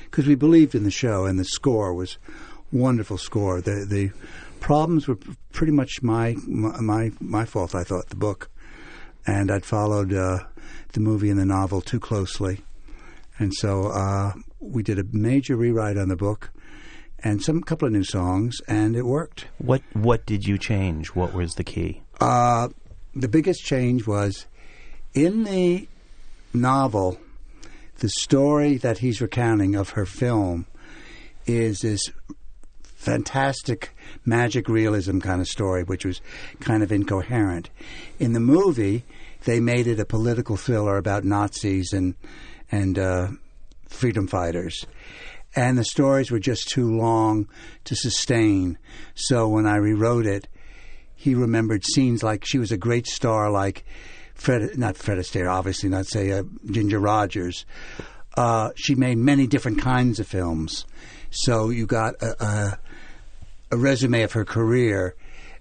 [0.04, 2.18] because we believed in the show, and the score was
[2.72, 3.60] wonderful score.
[3.60, 4.10] The the
[4.60, 5.18] problems were
[5.52, 7.74] pretty much my my my fault.
[7.74, 8.50] I thought the book,
[9.26, 10.40] and I'd followed uh,
[10.92, 12.60] the movie and the novel too closely,
[13.38, 16.50] and so uh, we did a major rewrite on the book
[17.22, 19.46] and some couple of new songs, and it worked.
[19.58, 21.08] What What did you change?
[21.08, 22.02] What was the key?
[22.20, 22.68] Uh,
[23.14, 24.46] the biggest change was
[25.14, 25.88] in the
[26.52, 27.18] novel.
[27.98, 30.66] The story that he's recounting of her film
[31.46, 32.10] is this
[32.82, 33.94] fantastic
[34.24, 36.20] magic realism kind of story, which was
[36.60, 37.70] kind of incoherent.
[38.18, 39.04] In the movie,
[39.44, 42.14] they made it a political thriller about Nazis and
[42.70, 43.28] and uh,
[43.88, 44.86] freedom fighters.
[45.56, 47.48] And the stories were just too long
[47.84, 48.78] to sustain.
[49.14, 50.48] So when I rewrote it,
[51.16, 53.84] he remembered scenes like she was a great star, like
[54.34, 57.66] Fred, not Fred Astaire, obviously, not say uh, Ginger Rogers.
[58.36, 60.86] Uh, she made many different kinds of films.
[61.30, 62.78] So you got a, a
[63.70, 65.14] a resume of her career,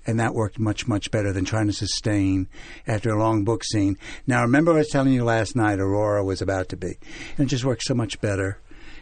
[0.08, 2.48] and that worked much much better than trying to sustain
[2.88, 3.98] after a long book scene.
[4.26, 6.98] Now, remember, I was telling you last night, Aurora was about to be,
[7.38, 8.60] and it just worked so much better.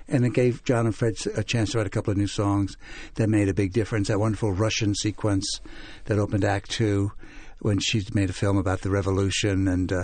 [0.07, 2.77] And it gave John and Fred a chance to write a couple of new songs
[3.15, 4.07] that made a big difference.
[4.07, 5.59] That wonderful Russian sequence
[6.05, 7.11] that opened Act Two
[7.59, 9.91] when she made a film about the revolution and.
[9.91, 10.03] Uh,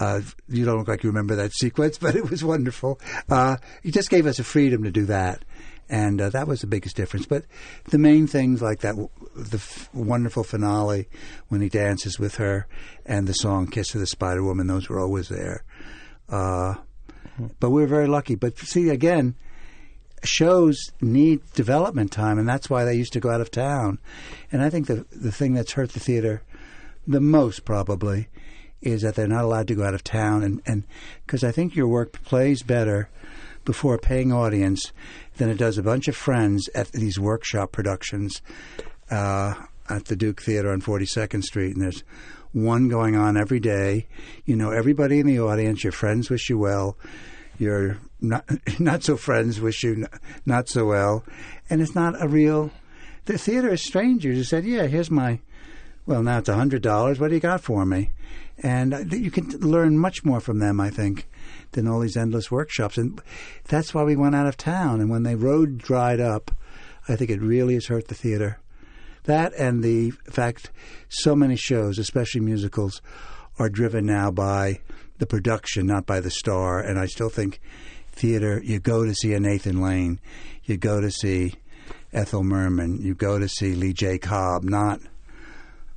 [0.00, 3.00] uh, you don't look like you remember that sequence, but it was wonderful.
[3.28, 5.44] Uh, he just gave us a freedom to do that,
[5.88, 7.26] and uh, that was the biggest difference.
[7.26, 7.44] But
[7.86, 8.94] the main things like that,
[9.34, 11.08] the f- wonderful finale
[11.48, 12.66] when he dances with her,
[13.04, 15.64] and the song "Kiss of the Spider Woman," those were always there.
[16.28, 16.76] Uh,
[17.60, 18.34] but we were very lucky.
[18.34, 19.34] But see, again,
[20.24, 23.98] shows need development time, and that's why they used to go out of town.
[24.50, 26.42] And I think the the thing that's hurt the theater
[27.06, 28.28] the most probably
[28.80, 30.84] is that they're not allowed to go out of town, and and
[31.26, 33.08] because I think your work plays better
[33.64, 34.92] before a paying audience
[35.36, 38.40] than it does a bunch of friends at these workshop productions
[39.10, 39.54] uh,
[39.90, 41.74] at the Duke Theater on 42nd Street.
[41.74, 42.02] And there's
[42.52, 44.06] one going on every day.
[44.44, 45.84] You know everybody in the audience.
[45.84, 46.96] Your friends wish you well.
[47.58, 48.44] Your not
[48.80, 50.06] not so friends wish you
[50.46, 51.24] not so well,
[51.68, 52.70] and it's not a real.
[53.26, 55.40] The theater is strangers who said, "Yeah, here's my."
[56.06, 57.20] Well, now it's a hundred dollars.
[57.20, 58.12] What do you got for me?
[58.60, 61.28] And you can learn much more from them, I think,
[61.72, 62.96] than all these endless workshops.
[62.96, 63.20] And
[63.64, 65.00] that's why we went out of town.
[65.00, 66.50] And when the road dried up,
[67.08, 68.58] I think it really has hurt the theater.
[69.28, 70.70] That and the fact
[71.10, 73.02] so many shows, especially musicals,
[73.58, 74.80] are driven now by
[75.18, 76.80] the production, not by the star.
[76.80, 77.60] And I still think
[78.10, 80.18] theater, you go to see a Nathan Lane,
[80.64, 81.52] you go to see
[82.10, 84.16] Ethel Merman, you go to see Lee J.
[84.16, 84.98] Cobb, not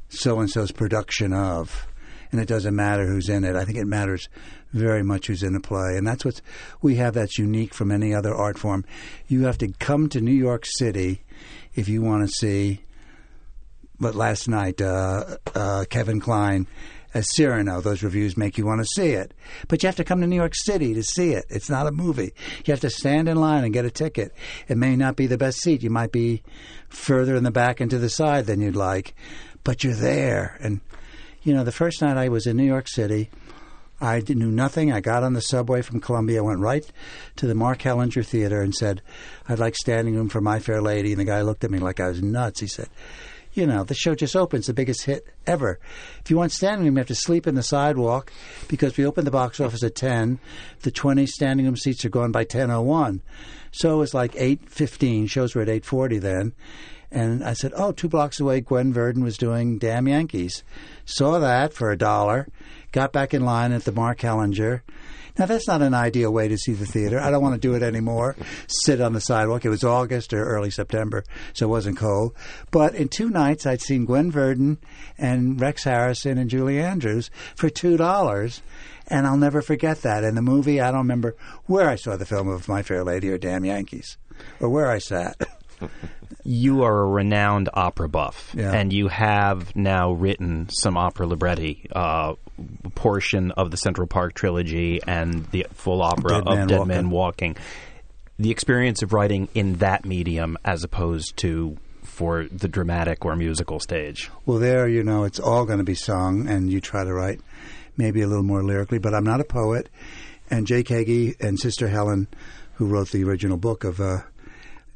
[0.09, 1.87] so and so's production of.
[2.33, 3.55] And it doesn't matter who's in it.
[3.55, 4.27] I think it matters
[4.73, 6.41] very much who's in the play, and that's what
[6.81, 8.83] we have that's unique from any other art form.
[9.29, 11.23] You have to come to New York City
[11.75, 12.81] if you want to see.
[14.01, 16.65] But last night, uh, uh, Kevin Kline
[17.13, 17.81] as Cyrano.
[17.81, 19.33] Those reviews make you want to see it.
[19.67, 21.45] But you have to come to New York City to see it.
[21.49, 22.33] It's not a movie.
[22.65, 24.33] You have to stand in line and get a ticket.
[24.67, 25.83] It may not be the best seat.
[25.83, 26.41] You might be
[26.89, 29.13] further in the back and to the side than you'd like,
[29.63, 30.57] but you're there.
[30.61, 30.81] And,
[31.43, 33.29] you know, the first night I was in New York City,
[33.99, 34.91] I knew nothing.
[34.91, 36.89] I got on the subway from Columbia, went right
[37.35, 39.03] to the Mark Hellinger Theater, and said,
[39.47, 41.99] "I'd like standing room for My Fair Lady." And the guy looked at me like
[41.99, 42.61] I was nuts.
[42.61, 42.89] He said,
[43.53, 45.79] "You know, the show just opens, the biggest hit ever.
[46.23, 48.31] If you want standing room, you have to sleep in the sidewalk
[48.67, 50.39] because we opened the box office at ten.
[50.81, 53.21] The twenty standing room seats are gone by ten oh one.
[53.71, 55.27] So it was like eight fifteen.
[55.27, 56.53] Shows were at eight forty then."
[57.13, 60.63] And I said, "Oh, two blocks away, Gwen Verdon was doing Damn Yankees."
[61.03, 62.47] Saw that for a dollar.
[62.93, 64.81] Got back in line at the Mark Hellinger.
[65.37, 67.19] Now that's not an ideal way to see the theater.
[67.19, 68.35] I don't want to do it anymore.
[68.67, 69.65] Sit on the sidewalk.
[69.65, 71.23] It was August or early September,
[71.53, 72.33] so it wasn't cold.
[72.71, 74.77] But in two nights, I'd seen Gwen Verdon
[75.17, 78.61] and Rex Harrison and Julie Andrews for two dollars
[79.07, 80.23] and I'll never forget that.
[80.23, 83.29] In the movie, I don't remember where I saw the film of My Fair Lady
[83.29, 84.17] or Damn Yankees,
[84.61, 85.35] or where I sat.
[86.45, 88.71] you are a renowned opera buff, Yeah.
[88.71, 92.35] and you have now written some opera libretti, uh,
[92.95, 96.87] portion of the Central Park trilogy and the full opera Dead of Man Dead Walking.
[96.87, 97.57] Man Walking.
[98.37, 103.79] The experience of writing in that medium, as opposed to for the dramatic or musical
[103.79, 104.29] stage.
[104.45, 107.39] Well, there, you know, it's all going to be sung, and you try to write
[107.97, 108.99] maybe a little more lyrically.
[108.99, 109.89] But I'm not a poet.
[110.49, 112.27] And Jake Heggie and Sister Helen,
[112.73, 114.19] who wrote the original book of uh,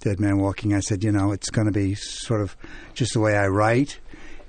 [0.01, 2.57] Dead Man Walking, I said, you know, it's going to be sort of
[2.93, 3.99] just the way I write.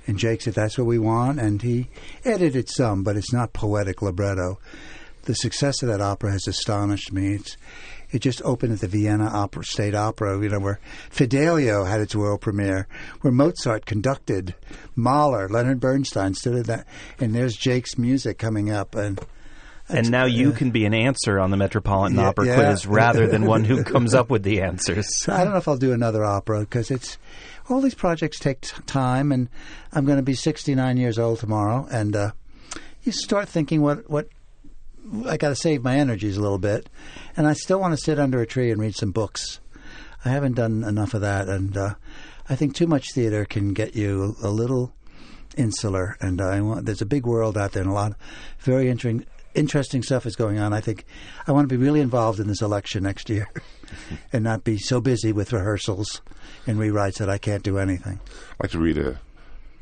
[0.07, 1.41] And Jake said, that's what we want.
[1.41, 1.89] And he
[2.25, 4.59] edited some, but it's not poetic libretto.
[5.23, 7.35] The success of that opera has astonished me.
[7.35, 7.57] It's,
[8.13, 10.79] it just opened at the Vienna Opera State Opera, you know, where
[11.11, 12.87] Fidelio had its world premiere,
[13.23, 14.55] where Mozart conducted,
[14.95, 16.87] Mahler, Leonard Bernstein stood at that,
[17.19, 19.21] and there's Jake's music coming up, and
[19.89, 22.55] And now you uh, can be an answer on the Metropolitan Yeah, Opera yeah.
[22.55, 25.29] quiz rather than one who comes up with the answers.
[25.29, 27.19] I don't know if I'll do another opera because it's
[27.69, 29.49] all these projects take t- time, and
[29.93, 32.31] I'm going to be 69 years old tomorrow, and uh,
[33.03, 34.29] you start thinking what what
[35.27, 36.89] I got to save my energies a little bit,
[37.37, 39.61] and I still want to sit under a tree and read some books.
[40.25, 41.95] I haven't done enough of that, and uh,
[42.49, 44.93] I think too much theater can get you a little
[45.57, 46.17] insular.
[46.21, 48.19] And I want there's a big world out there, and a lot of
[48.59, 50.73] very interesting interesting stuff is going on.
[50.73, 51.05] I think
[51.47, 53.49] I want to be really involved in this election next year,
[54.33, 56.21] and not be so busy with rehearsals
[56.67, 58.21] and rewrites that I can't do anything.
[58.53, 59.21] I'd like to read a,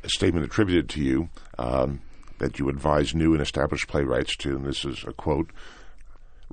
[0.03, 2.01] a statement attributed to you um,
[2.39, 5.51] that you advise new and established playwrights to, and this is a quote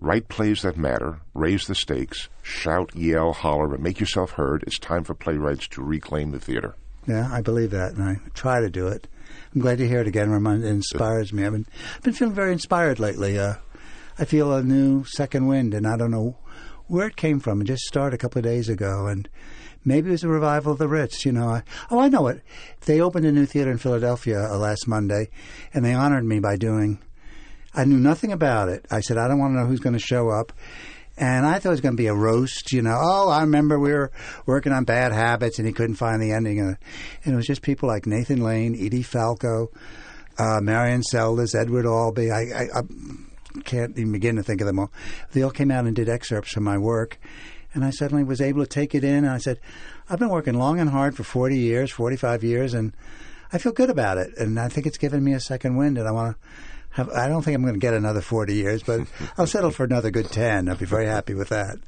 [0.00, 4.64] Write plays that matter, raise the stakes, shout, yell, holler, but make yourself heard.
[4.66, 6.74] It's time for playwrights to reclaim the theater.
[7.06, 9.06] Yeah, I believe that, and I try to do it.
[9.54, 10.32] I'm glad to hear it again.
[10.32, 11.44] It inspires me.
[11.44, 11.66] I've been,
[11.96, 13.38] I've been feeling very inspired lately.
[13.38, 13.54] Uh,
[14.18, 16.36] I feel a new second wind, and I don't know
[16.86, 17.60] where it came from.
[17.60, 19.28] It just started a couple of days ago, and
[19.84, 21.24] maybe it was a revival of the Ritz.
[21.24, 22.42] You know, I, oh, I know it.
[22.86, 25.30] They opened a new theater in Philadelphia uh, last Monday,
[25.72, 26.98] and they honored me by doing.
[27.74, 28.86] I knew nothing about it.
[28.90, 30.52] I said, I don't want to know who's going to show up.
[31.16, 32.98] And I thought it was going to be a roast, you know.
[32.98, 34.10] Oh, I remember we were
[34.46, 36.58] working on Bad Habits, and he couldn't find the ending.
[36.58, 36.76] And
[37.24, 39.68] it was just people like Nathan Lane, Edie Falco,
[40.38, 42.30] uh, Marion Seldes, Edward Albee.
[42.30, 44.90] I, I, I can't even begin to think of them all.
[45.32, 47.18] They all came out and did excerpts from my work.
[47.74, 49.24] And I suddenly was able to take it in.
[49.24, 49.58] And I said,
[50.08, 52.92] I've been working long and hard for 40 years, 45 years, and
[53.52, 54.36] I feel good about it.
[54.36, 56.48] And I think it's given me a second wind, and I want to
[56.90, 59.00] have, I don't think I'm going to get another 40 years, but
[59.38, 60.68] I'll settle for another good 10.
[60.68, 61.78] I'll be very happy with that.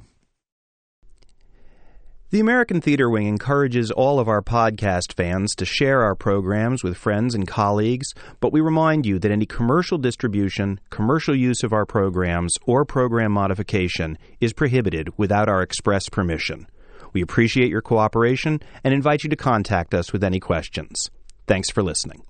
[2.30, 6.97] The American Theater Wing encourages all of our podcast fans to share our programs with
[6.97, 8.07] friends and colleagues,
[8.41, 13.32] but we remind you that any commercial distribution, commercial use of our programs, or program
[13.32, 16.67] modification is prohibited without our express permission.
[17.13, 21.09] We appreciate your cooperation and invite you to contact us with any questions.
[21.47, 22.23] Thanks for listening.